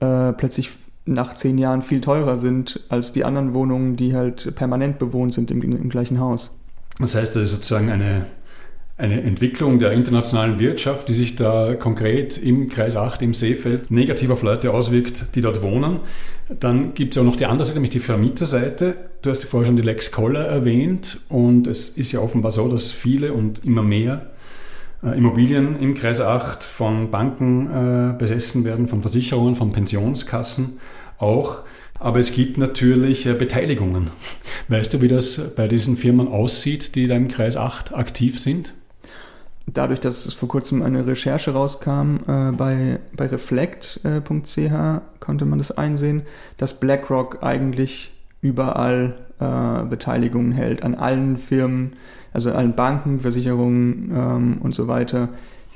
äh, 0.00 0.32
plötzlich 0.32 0.70
nach 1.04 1.34
zehn 1.34 1.58
Jahren 1.58 1.82
viel 1.82 2.00
teurer 2.00 2.36
sind 2.36 2.80
als 2.88 3.12
die 3.12 3.24
anderen 3.24 3.54
Wohnungen, 3.54 3.96
die 3.96 4.14
halt 4.14 4.54
permanent 4.56 4.98
bewohnt 4.98 5.34
sind 5.34 5.50
im, 5.50 5.62
im 5.62 5.88
gleichen 5.88 6.18
Haus. 6.20 6.50
Das 6.98 7.14
heißt, 7.14 7.36
das 7.36 7.44
ist 7.44 7.50
sozusagen 7.52 7.90
eine 7.90 8.26
eine 9.02 9.20
Entwicklung 9.22 9.80
der 9.80 9.90
internationalen 9.90 10.60
Wirtschaft, 10.60 11.08
die 11.08 11.12
sich 11.12 11.34
da 11.34 11.74
konkret 11.74 12.38
im 12.38 12.68
Kreis 12.68 12.94
8, 12.94 13.20
im 13.22 13.34
Seefeld, 13.34 13.90
negativ 13.90 14.30
auf 14.30 14.44
Leute 14.44 14.72
auswirkt, 14.72 15.34
die 15.34 15.40
dort 15.40 15.60
wohnen. 15.60 16.00
Dann 16.60 16.94
gibt 16.94 17.16
es 17.16 17.20
auch 17.20 17.26
noch 17.26 17.34
die 17.34 17.46
andere 17.46 17.64
Seite, 17.64 17.78
nämlich 17.78 17.90
die 17.90 17.98
Vermieterseite. 17.98 18.94
Du 19.22 19.30
hast 19.30 19.42
ja 19.42 19.48
vorher 19.48 19.66
schon 19.66 19.74
die 19.74 19.82
Lex 19.82 20.12
Koller 20.12 20.44
erwähnt 20.44 21.18
und 21.28 21.66
es 21.66 21.90
ist 21.90 22.12
ja 22.12 22.20
offenbar 22.20 22.52
so, 22.52 22.68
dass 22.68 22.92
viele 22.92 23.32
und 23.32 23.64
immer 23.64 23.82
mehr 23.82 24.30
äh, 25.02 25.18
Immobilien 25.18 25.80
im 25.80 25.94
Kreis 25.94 26.20
8 26.20 26.62
von 26.62 27.10
Banken 27.10 28.12
äh, 28.12 28.16
besessen 28.16 28.64
werden, 28.64 28.86
von 28.86 29.00
Versicherungen, 29.00 29.56
von 29.56 29.72
Pensionskassen 29.72 30.78
auch. 31.18 31.62
Aber 31.98 32.20
es 32.20 32.32
gibt 32.32 32.56
natürlich 32.56 33.26
äh, 33.26 33.34
Beteiligungen. 33.34 34.10
Weißt 34.68 34.94
du, 34.94 35.00
wie 35.00 35.08
das 35.08 35.54
bei 35.56 35.66
diesen 35.66 35.96
Firmen 35.96 36.28
aussieht, 36.28 36.94
die 36.94 37.08
da 37.08 37.16
im 37.16 37.26
Kreis 37.26 37.56
8 37.56 37.94
aktiv 37.94 38.38
sind? 38.38 38.74
Dadurch, 39.66 40.00
dass 40.00 40.26
es 40.26 40.34
vor 40.34 40.48
kurzem 40.48 40.82
eine 40.82 41.06
Recherche 41.06 41.52
rauskam 41.52 42.16
äh, 42.26 42.52
bei, 42.52 43.00
bei 43.16 43.26
reflect.ch, 43.26 44.58
äh, 44.58 45.00
konnte 45.20 45.44
man 45.44 45.58
das 45.58 45.76
einsehen, 45.76 46.22
dass 46.56 46.78
BlackRock 46.78 47.42
eigentlich 47.42 48.12
überall 48.40 49.14
äh, 49.38 49.84
Beteiligungen 49.84 50.52
hält, 50.52 50.82
an 50.82 50.94
allen 50.94 51.36
Firmen, 51.36 51.94
also 52.32 52.52
allen 52.52 52.74
Banken, 52.74 53.20
Versicherungen 53.20 54.10
ähm, 54.14 54.58
und 54.60 54.74
so 54.74 54.88
weiter, 54.88 55.28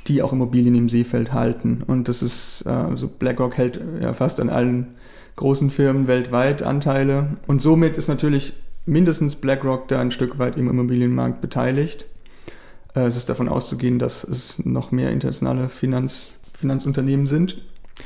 die 0.09 0.23
auch 0.23 0.33
Immobilien 0.33 0.75
im 0.75 0.89
Seefeld 0.89 1.33
halten. 1.33 1.83
Und 1.87 2.09
das 2.09 2.23
ist, 2.23 2.65
äh, 2.67 2.71
also 2.71 3.09
BlackRock 3.09 3.57
hält 3.57 3.81
ja 4.01 4.13
fast 4.15 4.41
an 4.41 4.51
allen 4.51 4.97
großen 5.37 5.71
Firmen 5.71 6.09
weltweit 6.09 6.63
Anteile. 6.63 7.37
Und 7.47 7.63
somit 7.63 7.97
ist 7.97 8.09
natürlich 8.09 8.55
mindestens 8.87 9.37
BlackRock 9.37 9.89
da 9.89 10.01
ein 10.01 10.11
Stück 10.11 10.39
weit 10.39 10.57
im 10.57 10.69
Immobilienmarkt 10.69 11.41
beteiligt. 11.41 12.07
Äh, 12.97 13.03
es 13.03 13.17
ist 13.17 13.29
davon 13.29 13.49
auszugehen, 13.49 13.99
dass 13.99 14.25
es 14.25 14.65
noch 14.65 14.91
mehr 14.91 15.11
internationale 15.11 15.69
Finanz, 15.69 16.41
Finanzunternehmen 16.59 17.27
sind. 17.27 17.63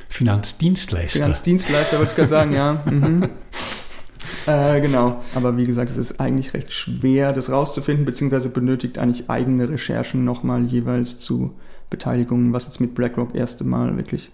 Finanzdienstleister. 0.08 1.18
Finanzdienstleister 1.18 1.98
wollte 1.98 2.10
ich 2.10 2.16
gerade 2.16 2.28
sagen, 2.28 2.52
ja. 2.52 2.82
Mhm. 2.90 3.30
Äh, 4.46 4.80
genau, 4.80 5.22
aber 5.34 5.56
wie 5.58 5.64
gesagt, 5.64 5.90
es 5.90 5.98
ist 5.98 6.18
eigentlich 6.18 6.54
recht 6.54 6.72
schwer, 6.72 7.32
das 7.32 7.50
rauszufinden, 7.50 8.06
beziehungsweise 8.06 8.48
benötigt 8.48 8.98
eigentlich 8.98 9.28
eigene 9.28 9.68
Recherchen 9.68 10.24
nochmal 10.24 10.64
jeweils 10.64 11.18
zu 11.18 11.54
Beteiligungen, 11.90 12.52
was 12.52 12.64
jetzt 12.64 12.80
mit 12.80 12.94
BlackRock 12.94 13.34
erste 13.34 13.64
Mal 13.64 13.96
wirklich 13.96 14.30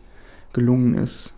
gelungen 0.52 0.94
ist. 0.94 1.34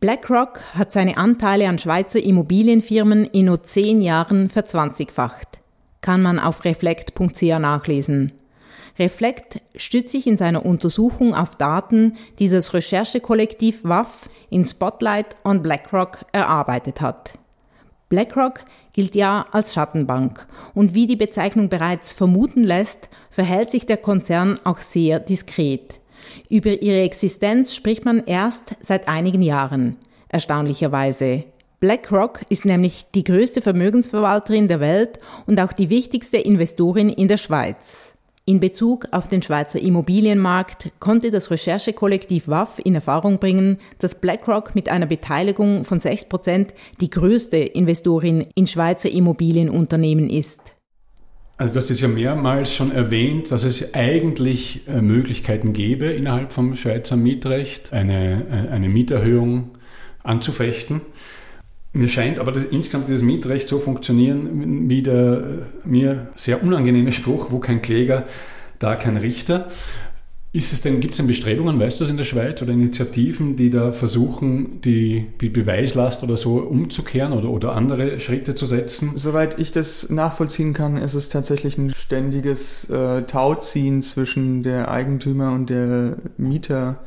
BlackRock 0.00 0.60
hat 0.74 0.92
seine 0.92 1.18
Anteile 1.18 1.68
an 1.68 1.78
Schweizer 1.78 2.22
Immobilienfirmen 2.22 3.24
in 3.26 3.46
nur 3.46 3.62
zehn 3.64 4.00
Jahren 4.00 4.48
verzwanzigfacht 4.48 5.60
kann 6.04 6.20
man 6.20 6.38
auf 6.38 6.66
reflekt.ch 6.66 7.42
nachlesen. 7.58 8.32
Reflekt 8.98 9.62
stützt 9.74 10.10
sich 10.10 10.26
in 10.26 10.36
seiner 10.36 10.66
Untersuchung 10.66 11.34
auf 11.34 11.56
Daten, 11.56 12.18
die 12.38 12.50
das 12.50 12.74
Recherchekollektiv 12.74 13.84
WAF 13.84 14.28
in 14.50 14.66
Spotlight 14.66 15.34
on 15.44 15.62
BlackRock 15.62 16.26
erarbeitet 16.30 17.00
hat. 17.00 17.38
BlackRock 18.10 18.66
gilt 18.92 19.14
ja 19.14 19.46
als 19.50 19.72
Schattenbank 19.72 20.46
und 20.74 20.92
wie 20.92 21.06
die 21.06 21.16
Bezeichnung 21.16 21.70
bereits 21.70 22.12
vermuten 22.12 22.64
lässt, 22.64 23.08
verhält 23.30 23.70
sich 23.70 23.86
der 23.86 23.96
Konzern 23.96 24.60
auch 24.64 24.80
sehr 24.80 25.20
diskret. 25.20 26.00
Über 26.50 26.82
ihre 26.82 27.00
Existenz 27.00 27.74
spricht 27.74 28.04
man 28.04 28.24
erst 28.26 28.74
seit 28.82 29.08
einigen 29.08 29.40
Jahren, 29.40 29.96
erstaunlicherweise. 30.28 31.44
BlackRock 31.80 32.40
ist 32.48 32.64
nämlich 32.64 33.06
die 33.14 33.24
größte 33.24 33.60
Vermögensverwalterin 33.60 34.68
der 34.68 34.80
Welt 34.80 35.18
und 35.46 35.60
auch 35.60 35.72
die 35.72 35.90
wichtigste 35.90 36.38
Investorin 36.38 37.08
in 37.08 37.28
der 37.28 37.36
Schweiz. 37.36 38.14
In 38.46 38.60
Bezug 38.60 39.06
auf 39.10 39.26
den 39.26 39.40
Schweizer 39.40 39.80
Immobilienmarkt 39.80 40.92
konnte 41.00 41.30
das 41.30 41.50
Recherchekollektiv 41.50 42.46
WAF 42.46 42.78
in 42.84 42.94
Erfahrung 42.94 43.38
bringen, 43.38 43.78
dass 44.00 44.20
BlackRock 44.20 44.74
mit 44.74 44.90
einer 44.90 45.06
Beteiligung 45.06 45.86
von 45.86 45.98
6% 45.98 46.68
die 47.00 47.08
größte 47.08 47.56
Investorin 47.56 48.46
in 48.54 48.66
Schweizer 48.66 49.10
Immobilienunternehmen 49.10 50.28
ist. 50.28 50.60
Also 51.56 51.72
du 51.72 51.78
hast 51.78 51.90
es 51.90 52.02
ja 52.02 52.08
mehrmals 52.08 52.74
schon 52.74 52.92
erwähnt, 52.92 53.50
dass 53.50 53.64
es 53.64 53.94
eigentlich 53.94 54.86
äh, 54.88 55.00
Möglichkeiten 55.00 55.72
gäbe, 55.72 56.06
innerhalb 56.06 56.52
vom 56.52 56.76
Schweizer 56.76 57.16
Mietrecht 57.16 57.94
eine, 57.94 58.44
äh, 58.50 58.72
eine 58.72 58.90
Mieterhöhung 58.90 59.70
anzufechten. 60.22 61.00
Mir 61.96 62.08
scheint 62.08 62.40
aber 62.40 62.50
das, 62.50 62.64
insgesamt 62.64 63.08
dieses 63.08 63.22
Mietrecht 63.22 63.68
so 63.68 63.78
funktionieren 63.78 64.88
wie 64.88 65.02
der 65.02 65.44
äh, 65.84 65.88
mir 65.88 66.28
sehr 66.34 66.62
unangenehme 66.62 67.12
Spruch, 67.12 67.52
wo 67.52 67.60
kein 67.60 67.82
Kläger, 67.82 68.24
da 68.80 68.96
kein 68.96 69.16
Richter. 69.16 69.68
Ist 70.52 70.72
es 70.72 70.82
denn, 70.82 70.98
gibt 71.00 71.14
es 71.14 71.18
denn 71.18 71.28
Bestrebungen, 71.28 71.78
weißt 71.78 71.98
du 71.98 72.02
das 72.02 72.10
in 72.10 72.16
der 72.16 72.24
Schweiz 72.24 72.62
oder 72.62 72.72
Initiativen, 72.72 73.56
die 73.56 73.70
da 73.70 73.92
versuchen, 73.92 74.80
die, 74.82 75.26
die 75.40 75.48
Beweislast 75.48 76.24
oder 76.24 76.36
so 76.36 76.56
umzukehren 76.58 77.32
oder, 77.32 77.48
oder 77.50 77.76
andere 77.76 78.18
Schritte 78.18 78.56
zu 78.56 78.66
setzen? 78.66 79.12
Soweit 79.14 79.58
ich 79.60 79.70
das 79.70 80.10
nachvollziehen 80.10 80.72
kann, 80.72 80.96
ist 80.96 81.14
es 81.14 81.28
tatsächlich 81.28 81.78
ein 81.78 81.90
ständiges 81.90 82.90
äh, 82.90 83.22
Tauziehen 83.22 84.02
zwischen 84.02 84.64
der 84.64 84.90
Eigentümer 84.90 85.52
und 85.52 85.70
der 85.70 86.16
Mieter. 86.38 87.00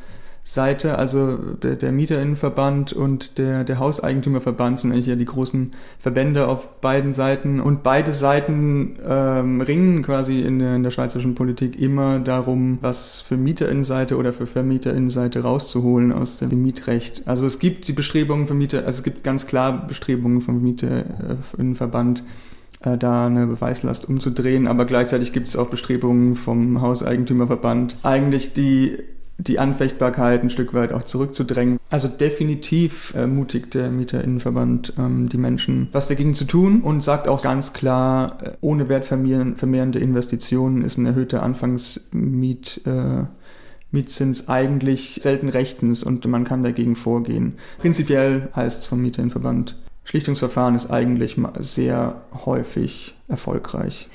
Seite, 0.50 0.98
also 0.98 1.36
der, 1.36 1.76
der 1.76 1.92
Mieterinnenverband 1.92 2.94
und 2.94 3.38
der, 3.38 3.66
der 3.66 3.80
Hauseigentümerverband 3.80 4.80
sind 4.80 4.94
eigentlich 4.94 5.08
ja 5.08 5.18
die 5.18 5.26
großen 5.26 5.74
Verbände 6.00 6.48
auf 6.48 6.80
beiden 6.80 7.12
Seiten. 7.12 7.60
Und 7.60 7.84
beide 7.84 8.14
Seiten 8.14 8.98
ähm, 9.06 9.60
ringen 9.60 10.04
quasi 10.04 10.40
in 10.40 10.60
der, 10.60 10.78
in 10.78 10.84
der 10.84 10.92
schweizerischen 10.92 11.36
Politik 11.36 11.78
immer 11.78 12.20
darum, 12.20 12.78
was 12.80 13.20
für 13.20 13.36
Mieterinnenseite 13.36 14.16
oder 14.16 14.32
für 14.32 14.48
Vermieterinnenseite 14.48 15.42
rauszuholen 15.42 16.14
aus 16.14 16.38
dem 16.38 16.64
Mietrecht. 16.64 17.24
Also 17.28 17.46
es 17.46 17.60
gibt 17.60 17.90
die 17.90 17.94
Bestrebungen 17.94 18.48
von 18.48 18.58
Mieter, 18.58 18.86
also 18.86 19.00
es 19.00 19.04
gibt 19.04 19.26
ganz 19.26 19.48
klar 19.48 19.86
Bestrebungen 19.86 20.40
vom 20.40 20.62
Mieterinnenverband, 20.62 22.24
äh, 22.84 22.98
da 22.98 23.26
eine 23.26 23.48
Beweislast 23.48 24.08
umzudrehen, 24.08 24.66
aber 24.66 24.86
gleichzeitig 24.86 25.34
gibt 25.34 25.50
es 25.50 25.58
auch 25.58 25.68
Bestrebungen 25.68 26.38
vom 26.38 26.80
Hauseigentümerverband, 26.80 27.98
eigentlich 28.02 28.54
die 28.54 28.98
die 29.38 29.60
Anfechtbarkeit 29.60 30.44
ein 30.44 30.50
Stück 30.50 30.74
weit 30.74 30.92
auch 30.92 31.04
zurückzudrängen. 31.04 31.80
Also 31.90 32.08
definitiv 32.08 33.14
ermutigt 33.14 33.74
der 33.74 33.90
Mieterinnenverband 33.90 34.94
ähm, 34.98 35.30
die 35.30 35.38
Menschen, 35.38 35.90
was 35.92 36.08
dagegen 36.08 36.34
zu 36.34 36.46
tun 36.46 36.82
und 36.82 37.04
sagt 37.04 37.28
auch 37.28 37.42
ganz 37.42 37.74
klar, 37.74 38.38
äh, 38.44 38.52
ohne 38.62 38.90
wertvermehrende 38.90 40.00
Investitionen 40.00 40.82
ist 40.82 40.98
ein 40.98 41.06
erhöhter 41.06 41.44
Anfangsmiet 41.44 42.82
äh, 42.86 43.26
Mietzins 43.92 44.50
eigentlich 44.50 45.18
selten 45.22 45.50
rechtens 45.50 46.04
und 46.04 46.26
man 46.28 46.44
kann 46.44 46.64
dagegen 46.64 46.96
vorgehen. 46.96 47.54
Prinzipiell 47.78 48.50
heißt 48.56 48.82
es 48.82 48.88
vom 48.88 49.02
Mieterinnenverband, 49.02 49.78
Schlichtungsverfahren 50.04 50.76
ist 50.76 50.90
eigentlich 50.90 51.38
sehr 51.60 52.22
häufig 52.46 53.16
erfolgreich. 53.28 54.10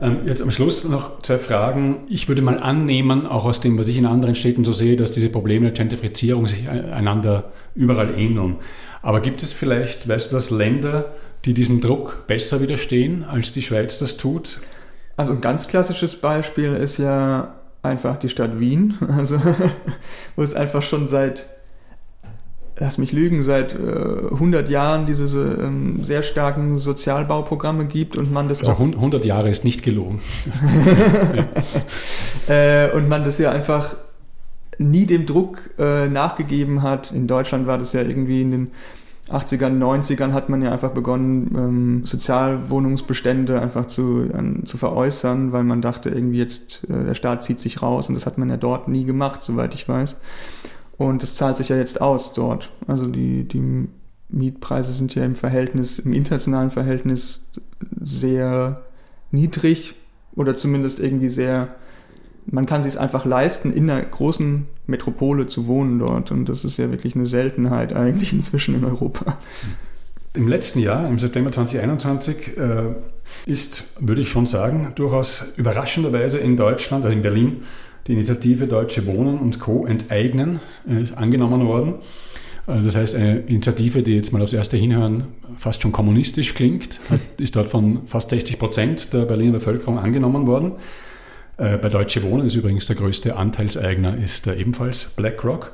Ähm, 0.00 0.18
jetzt 0.26 0.42
am 0.42 0.50
Schluss 0.50 0.84
noch 0.84 1.22
zwei 1.22 1.38
Fragen. 1.38 2.02
Ich 2.08 2.28
würde 2.28 2.42
mal 2.42 2.58
annehmen, 2.58 3.26
auch 3.26 3.44
aus 3.44 3.60
dem, 3.60 3.78
was 3.78 3.88
ich 3.88 3.96
in 3.96 4.06
anderen 4.06 4.34
Städten 4.34 4.64
so 4.64 4.72
sehe, 4.72 4.96
dass 4.96 5.10
diese 5.10 5.28
Probleme 5.28 5.66
der 5.66 5.74
Gentrifizierung 5.74 6.46
sich 6.46 6.68
einander 6.68 7.50
überall 7.74 8.16
ähneln. 8.16 8.56
Aber 9.02 9.20
gibt 9.20 9.42
es 9.42 9.52
vielleicht, 9.52 10.08
weißt 10.08 10.30
du 10.30 10.36
das, 10.36 10.50
Länder, 10.50 11.12
die 11.44 11.54
diesem 11.54 11.80
Druck 11.80 12.26
besser 12.26 12.60
widerstehen, 12.60 13.24
als 13.24 13.52
die 13.52 13.62
Schweiz 13.62 13.98
das 13.98 14.16
tut? 14.16 14.60
Also 15.16 15.32
ein 15.32 15.40
ganz 15.40 15.66
klassisches 15.66 16.16
Beispiel 16.16 16.74
ist 16.74 16.98
ja 16.98 17.56
einfach 17.82 18.18
die 18.18 18.28
Stadt 18.28 18.60
Wien, 18.60 18.94
also 19.16 19.40
wo 20.36 20.42
es 20.42 20.54
einfach 20.54 20.82
schon 20.82 21.08
seit 21.08 21.46
lass 22.78 22.98
mich 22.98 23.12
lügen, 23.12 23.42
seit 23.42 23.74
äh, 23.74 24.32
100 24.32 24.68
Jahren 24.68 25.06
diese 25.06 25.26
ähm, 25.62 26.04
sehr 26.04 26.22
starken 26.22 26.78
Sozialbauprogramme 26.78 27.86
gibt 27.86 28.16
und 28.16 28.32
man 28.32 28.48
das 28.48 28.60
also 28.60 28.72
auch... 28.72 28.80
100 28.80 29.24
Jahre 29.24 29.50
ist 29.50 29.64
nicht 29.64 29.82
gelogen. 29.82 30.20
äh, 32.48 32.90
und 32.92 33.08
man 33.08 33.24
das 33.24 33.38
ja 33.38 33.50
einfach 33.50 33.96
nie 34.78 35.06
dem 35.06 35.26
Druck 35.26 35.70
äh, 35.78 36.08
nachgegeben 36.08 36.82
hat. 36.82 37.10
In 37.10 37.26
Deutschland 37.26 37.66
war 37.66 37.78
das 37.78 37.92
ja 37.92 38.02
irgendwie 38.02 38.42
in 38.42 38.50
den 38.52 38.70
80ern, 39.28 39.78
90ern 39.78 40.32
hat 40.32 40.48
man 40.48 40.62
ja 40.62 40.72
einfach 40.72 40.92
begonnen, 40.92 41.54
ähm, 41.54 42.06
Sozialwohnungsbestände 42.06 43.60
einfach 43.60 43.86
zu, 43.86 44.30
an, 44.32 44.64
zu 44.64 44.78
veräußern, 44.78 45.52
weil 45.52 45.64
man 45.64 45.82
dachte, 45.82 46.08
irgendwie 46.08 46.38
jetzt 46.38 46.84
äh, 46.88 47.04
der 47.04 47.14
Staat 47.14 47.44
zieht 47.44 47.60
sich 47.60 47.82
raus 47.82 48.08
und 48.08 48.14
das 48.14 48.24
hat 48.24 48.38
man 48.38 48.48
ja 48.48 48.56
dort 48.56 48.88
nie 48.88 49.04
gemacht, 49.04 49.42
soweit 49.42 49.74
ich 49.74 49.86
weiß. 49.86 50.16
Und 50.98 51.22
das 51.22 51.36
zahlt 51.36 51.56
sich 51.56 51.70
ja 51.70 51.76
jetzt 51.76 52.00
aus 52.00 52.34
dort. 52.34 52.70
Also 52.86 53.06
die, 53.06 53.44
die 53.44 53.88
Mietpreise 54.28 54.92
sind 54.92 55.14
ja 55.14 55.24
im 55.24 55.36
Verhältnis, 55.36 56.00
im 56.00 56.12
internationalen 56.12 56.70
Verhältnis 56.70 57.50
sehr 58.00 58.82
niedrig 59.30 59.94
oder 60.34 60.56
zumindest 60.56 60.98
irgendwie 60.98 61.28
sehr, 61.28 61.68
man 62.46 62.66
kann 62.66 62.82
sich 62.82 62.94
es 62.94 62.98
einfach 62.98 63.24
leisten, 63.24 63.72
in 63.72 63.88
einer 63.88 64.02
großen 64.02 64.66
Metropole 64.86 65.46
zu 65.46 65.68
wohnen 65.68 66.00
dort. 66.00 66.32
Und 66.32 66.48
das 66.48 66.64
ist 66.64 66.78
ja 66.78 66.90
wirklich 66.90 67.14
eine 67.14 67.26
Seltenheit 67.26 67.92
eigentlich 67.92 68.32
inzwischen 68.34 68.74
in 68.74 68.84
Europa. 68.84 69.38
Im 70.34 70.48
letzten 70.48 70.80
Jahr, 70.80 71.08
im 71.08 71.18
September 71.18 71.52
2021, 71.52 72.56
äh, 72.58 72.94
ist, 73.46 73.94
würde 74.00 74.20
ich 74.20 74.30
schon 74.30 74.46
sagen, 74.46 74.92
durchaus 74.96 75.44
überraschenderweise 75.56 76.38
in 76.38 76.56
Deutschland, 76.56 77.04
also 77.04 77.16
in 77.16 77.22
Berlin, 77.22 77.62
die 78.08 78.14
Initiative 78.14 78.66
Deutsche 78.66 79.06
Wohnen 79.06 79.38
und 79.38 79.60
Co. 79.60 79.86
enteignen 79.86 80.60
äh, 80.88 81.04
angenommen 81.14 81.66
worden. 81.66 81.94
Also 82.66 82.84
das 82.84 82.96
heißt, 82.96 83.16
eine 83.16 83.38
Initiative, 83.40 84.02
die 84.02 84.14
jetzt 84.14 84.32
mal 84.32 84.42
aufs 84.42 84.52
erste 84.52 84.76
Hinhören 84.76 85.28
fast 85.56 85.80
schon 85.80 85.92
kommunistisch 85.92 86.54
klingt, 86.54 87.00
ist 87.38 87.56
dort 87.56 87.70
von 87.70 88.06
fast 88.06 88.30
60 88.30 88.58
Prozent 88.58 89.12
der 89.12 89.24
Berliner 89.24 89.52
Bevölkerung 89.52 89.98
angenommen 89.98 90.46
worden. 90.46 90.72
Äh, 91.58 91.76
bei 91.76 91.88
Deutsche 91.88 92.22
Wohnen 92.22 92.46
ist 92.46 92.54
übrigens 92.54 92.86
der 92.86 92.96
größte 92.96 93.36
Anteilseigner 93.36 94.16
ist 94.16 94.46
ebenfalls 94.46 95.06
BlackRock. 95.16 95.72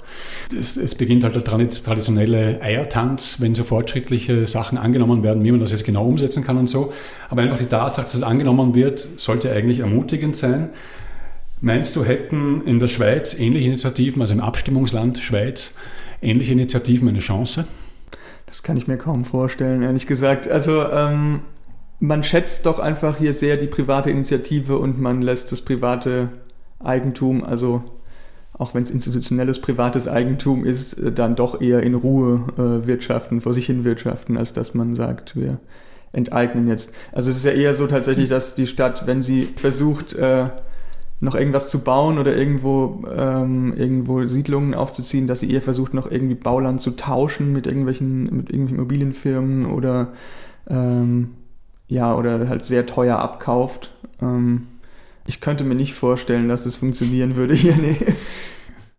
Es, 0.56 0.76
es, 0.76 0.94
beginnt 0.94 1.24
halt 1.24 1.34
der 1.34 1.44
traditionelle 1.44 2.60
Eiertanz, 2.62 3.40
wenn 3.40 3.54
so 3.54 3.64
fortschrittliche 3.64 4.46
Sachen 4.46 4.78
angenommen 4.78 5.22
werden, 5.22 5.44
wie 5.44 5.50
man 5.50 5.60
das 5.60 5.72
jetzt 5.72 5.84
genau 5.84 6.06
umsetzen 6.06 6.44
kann 6.44 6.56
und 6.56 6.68
so. 6.68 6.92
Aber 7.28 7.42
einfach 7.42 7.58
die 7.58 7.66
Tatsache, 7.66 8.06
dass 8.06 8.14
es 8.14 8.22
angenommen 8.22 8.74
wird, 8.74 9.06
sollte 9.16 9.52
eigentlich 9.52 9.80
ermutigend 9.80 10.36
sein. 10.36 10.70
Meinst 11.64 11.96
du, 11.96 12.04
hätten 12.04 12.60
in 12.66 12.78
der 12.78 12.88
Schweiz 12.88 13.40
ähnliche 13.40 13.68
Initiativen, 13.68 14.20
also 14.20 14.34
im 14.34 14.40
Abstimmungsland 14.40 15.16
Schweiz, 15.16 15.72
ähnliche 16.20 16.52
Initiativen 16.52 17.08
eine 17.08 17.20
Chance? 17.20 17.64
Das 18.44 18.62
kann 18.62 18.76
ich 18.76 18.86
mir 18.86 18.98
kaum 18.98 19.24
vorstellen, 19.24 19.82
ehrlich 19.82 20.06
gesagt. 20.06 20.46
Also 20.46 20.86
ähm, 20.90 21.40
man 22.00 22.22
schätzt 22.22 22.66
doch 22.66 22.80
einfach 22.80 23.16
hier 23.16 23.32
sehr 23.32 23.56
die 23.56 23.66
private 23.66 24.10
Initiative 24.10 24.76
und 24.76 25.00
man 25.00 25.22
lässt 25.22 25.52
das 25.52 25.62
private 25.62 26.28
Eigentum, 26.80 27.42
also 27.42 27.82
auch 28.52 28.74
wenn 28.74 28.82
es 28.82 28.90
institutionelles 28.90 29.58
privates 29.62 30.06
Eigentum 30.06 30.66
ist, 30.66 30.92
äh, 30.98 31.12
dann 31.12 31.34
doch 31.34 31.62
eher 31.62 31.82
in 31.82 31.94
Ruhe 31.94 32.44
äh, 32.58 32.86
wirtschaften, 32.86 33.40
vor 33.40 33.54
sich 33.54 33.64
hin 33.64 33.84
wirtschaften, 33.84 34.36
als 34.36 34.52
dass 34.52 34.74
man 34.74 34.94
sagt, 34.94 35.34
wir 35.34 35.60
enteignen 36.12 36.68
jetzt. 36.68 36.94
Also 37.12 37.30
es 37.30 37.38
ist 37.38 37.46
ja 37.46 37.52
eher 37.52 37.72
so 37.72 37.86
tatsächlich, 37.86 38.28
dass 38.28 38.54
die 38.54 38.66
Stadt, 38.66 39.06
wenn 39.06 39.22
sie 39.22 39.48
versucht, 39.56 40.12
äh, 40.12 40.50
noch 41.24 41.34
irgendwas 41.34 41.70
zu 41.70 41.80
bauen 41.80 42.18
oder 42.18 42.36
irgendwo, 42.36 43.02
ähm, 43.16 43.72
irgendwo 43.76 44.26
Siedlungen 44.26 44.74
aufzuziehen, 44.74 45.26
dass 45.26 45.40
sie 45.40 45.50
eher 45.50 45.62
versucht, 45.62 45.94
noch 45.94 46.10
irgendwie 46.10 46.34
Bauland 46.34 46.80
zu 46.80 46.92
tauschen 46.92 47.52
mit 47.52 47.66
irgendwelchen, 47.66 48.24
mit 48.24 48.50
irgendwelchen 48.50 48.76
Immobilienfirmen 48.76 49.66
oder 49.66 50.12
ähm, 50.68 51.30
ja, 51.88 52.14
oder 52.14 52.48
halt 52.48 52.64
sehr 52.64 52.86
teuer 52.86 53.18
abkauft. 53.18 53.90
Ähm, 54.20 54.66
ich 55.26 55.40
könnte 55.40 55.64
mir 55.64 55.74
nicht 55.74 55.94
vorstellen, 55.94 56.48
dass 56.48 56.64
das 56.64 56.76
funktionieren 56.76 57.36
würde 57.36 57.54
hier. 57.54 57.74
Nee. 57.80 57.96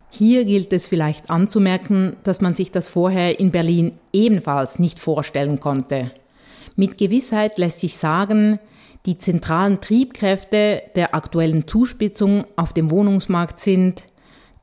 Hier 0.10 0.46
gilt 0.46 0.72
es 0.72 0.88
vielleicht 0.88 1.30
anzumerken, 1.30 2.16
dass 2.24 2.40
man 2.40 2.56
sich 2.56 2.72
das 2.72 2.88
vorher 2.88 3.38
in 3.38 3.52
Berlin 3.52 3.92
ebenfalls 4.14 4.80
nicht 4.80 4.98
vorstellen 4.98 5.60
konnte. 5.60 6.10
Mit 6.78 6.98
Gewissheit 6.98 7.58
lässt 7.58 7.82
sich 7.82 7.98
sagen, 7.98 8.60
die 9.06 9.18
zentralen 9.18 9.82
Triebkräfte 9.82 10.82
der 10.96 11.14
aktuellen 11.14 11.68
Zuspitzung 11.68 12.46
auf 12.56 12.74
dem 12.74 12.92
Wohnungsmarkt 12.92 13.60
sind 13.60 14.04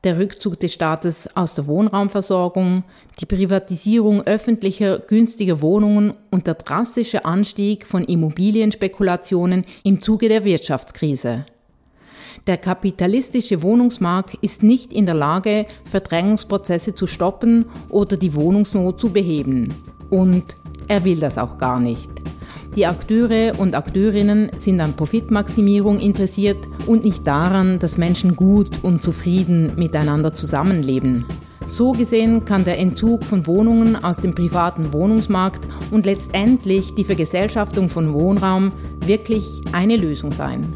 der 0.03 0.19
Rückzug 0.19 0.59
des 0.59 0.73
Staates 0.73 1.29
aus 1.35 1.55
der 1.55 1.65
Wohnraumversorgung, 1.65 2.83
die 3.21 3.25
Privatisierung 3.25 4.21
öffentlicher 4.23 4.99
günstiger 4.99 5.61
Wohnungen 5.61 6.13
und 6.29 6.45
der 6.45 6.55
drastische 6.55 7.23
Anstieg 7.23 7.85
von 7.85 8.03
Immobilienspekulationen 8.03 9.65
im 9.83 9.99
Zuge 9.99 10.27
der 10.27 10.43
Wirtschaftskrise. 10.43 11.45
Der 12.47 12.57
kapitalistische 12.57 13.61
Wohnungsmarkt 13.61 14.33
ist 14.41 14.61
nicht 14.63 14.91
in 14.91 15.05
der 15.05 15.15
Lage, 15.15 15.67
Verdrängungsprozesse 15.85 16.93
zu 16.93 17.07
stoppen 17.07 17.65
oder 17.87 18.17
die 18.17 18.35
Wohnungsnot 18.35 18.99
zu 18.99 19.09
beheben. 19.09 19.73
Und 20.09 20.55
er 20.89 21.05
will 21.05 21.19
das 21.19 21.37
auch 21.37 21.57
gar 21.57 21.79
nicht. 21.79 22.12
Die 22.75 22.87
Akteure 22.87 23.59
und 23.59 23.75
Akteurinnen 23.75 24.49
sind 24.57 24.81
an 24.81 24.93
Profitmaximierung 24.93 25.99
interessiert 25.99 26.57
und 26.87 27.03
nicht 27.03 27.27
daran, 27.27 27.77
dass 27.77 27.99
Menschen 27.99 28.35
gut 28.35 28.83
und 28.83 29.03
zufrieden 29.03 29.73
miteinander 29.77 30.33
zusammenleben. 30.33 31.25
So 31.67 31.91
gesehen 31.91 32.45
kann 32.45 32.65
der 32.65 32.79
Entzug 32.79 33.25
von 33.25 33.45
Wohnungen 33.45 33.95
aus 34.03 34.17
dem 34.17 34.33
privaten 34.33 34.91
Wohnungsmarkt 34.91 35.67
und 35.91 36.07
letztendlich 36.07 36.95
die 36.95 37.03
Vergesellschaftung 37.03 37.89
von 37.89 38.11
Wohnraum 38.11 38.71
wirklich 39.05 39.61
eine 39.71 39.95
Lösung 39.95 40.31
sein. 40.31 40.73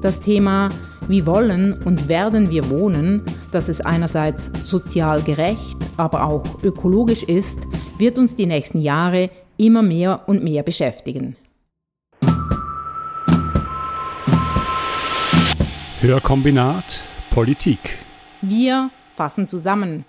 Das 0.00 0.20
Thema 0.20 0.70
wie 1.08 1.26
wollen 1.26 1.74
und 1.84 2.08
werden 2.08 2.50
wir 2.50 2.70
wohnen, 2.70 3.22
dass 3.50 3.68
es 3.68 3.80
einerseits 3.80 4.50
sozial 4.62 5.22
gerecht, 5.22 5.76
aber 5.96 6.24
auch 6.24 6.62
ökologisch 6.62 7.22
ist, 7.22 7.60
wird 7.98 8.18
uns 8.18 8.34
die 8.34 8.46
nächsten 8.46 8.80
Jahre 8.80 9.30
immer 9.56 9.82
mehr 9.82 10.22
und 10.26 10.42
mehr 10.42 10.62
beschäftigen. 10.62 11.36
Hörkombinat 16.00 17.00
Politik. 17.30 17.98
Wir 18.40 18.90
fassen 19.14 19.46
zusammen. 19.46 20.04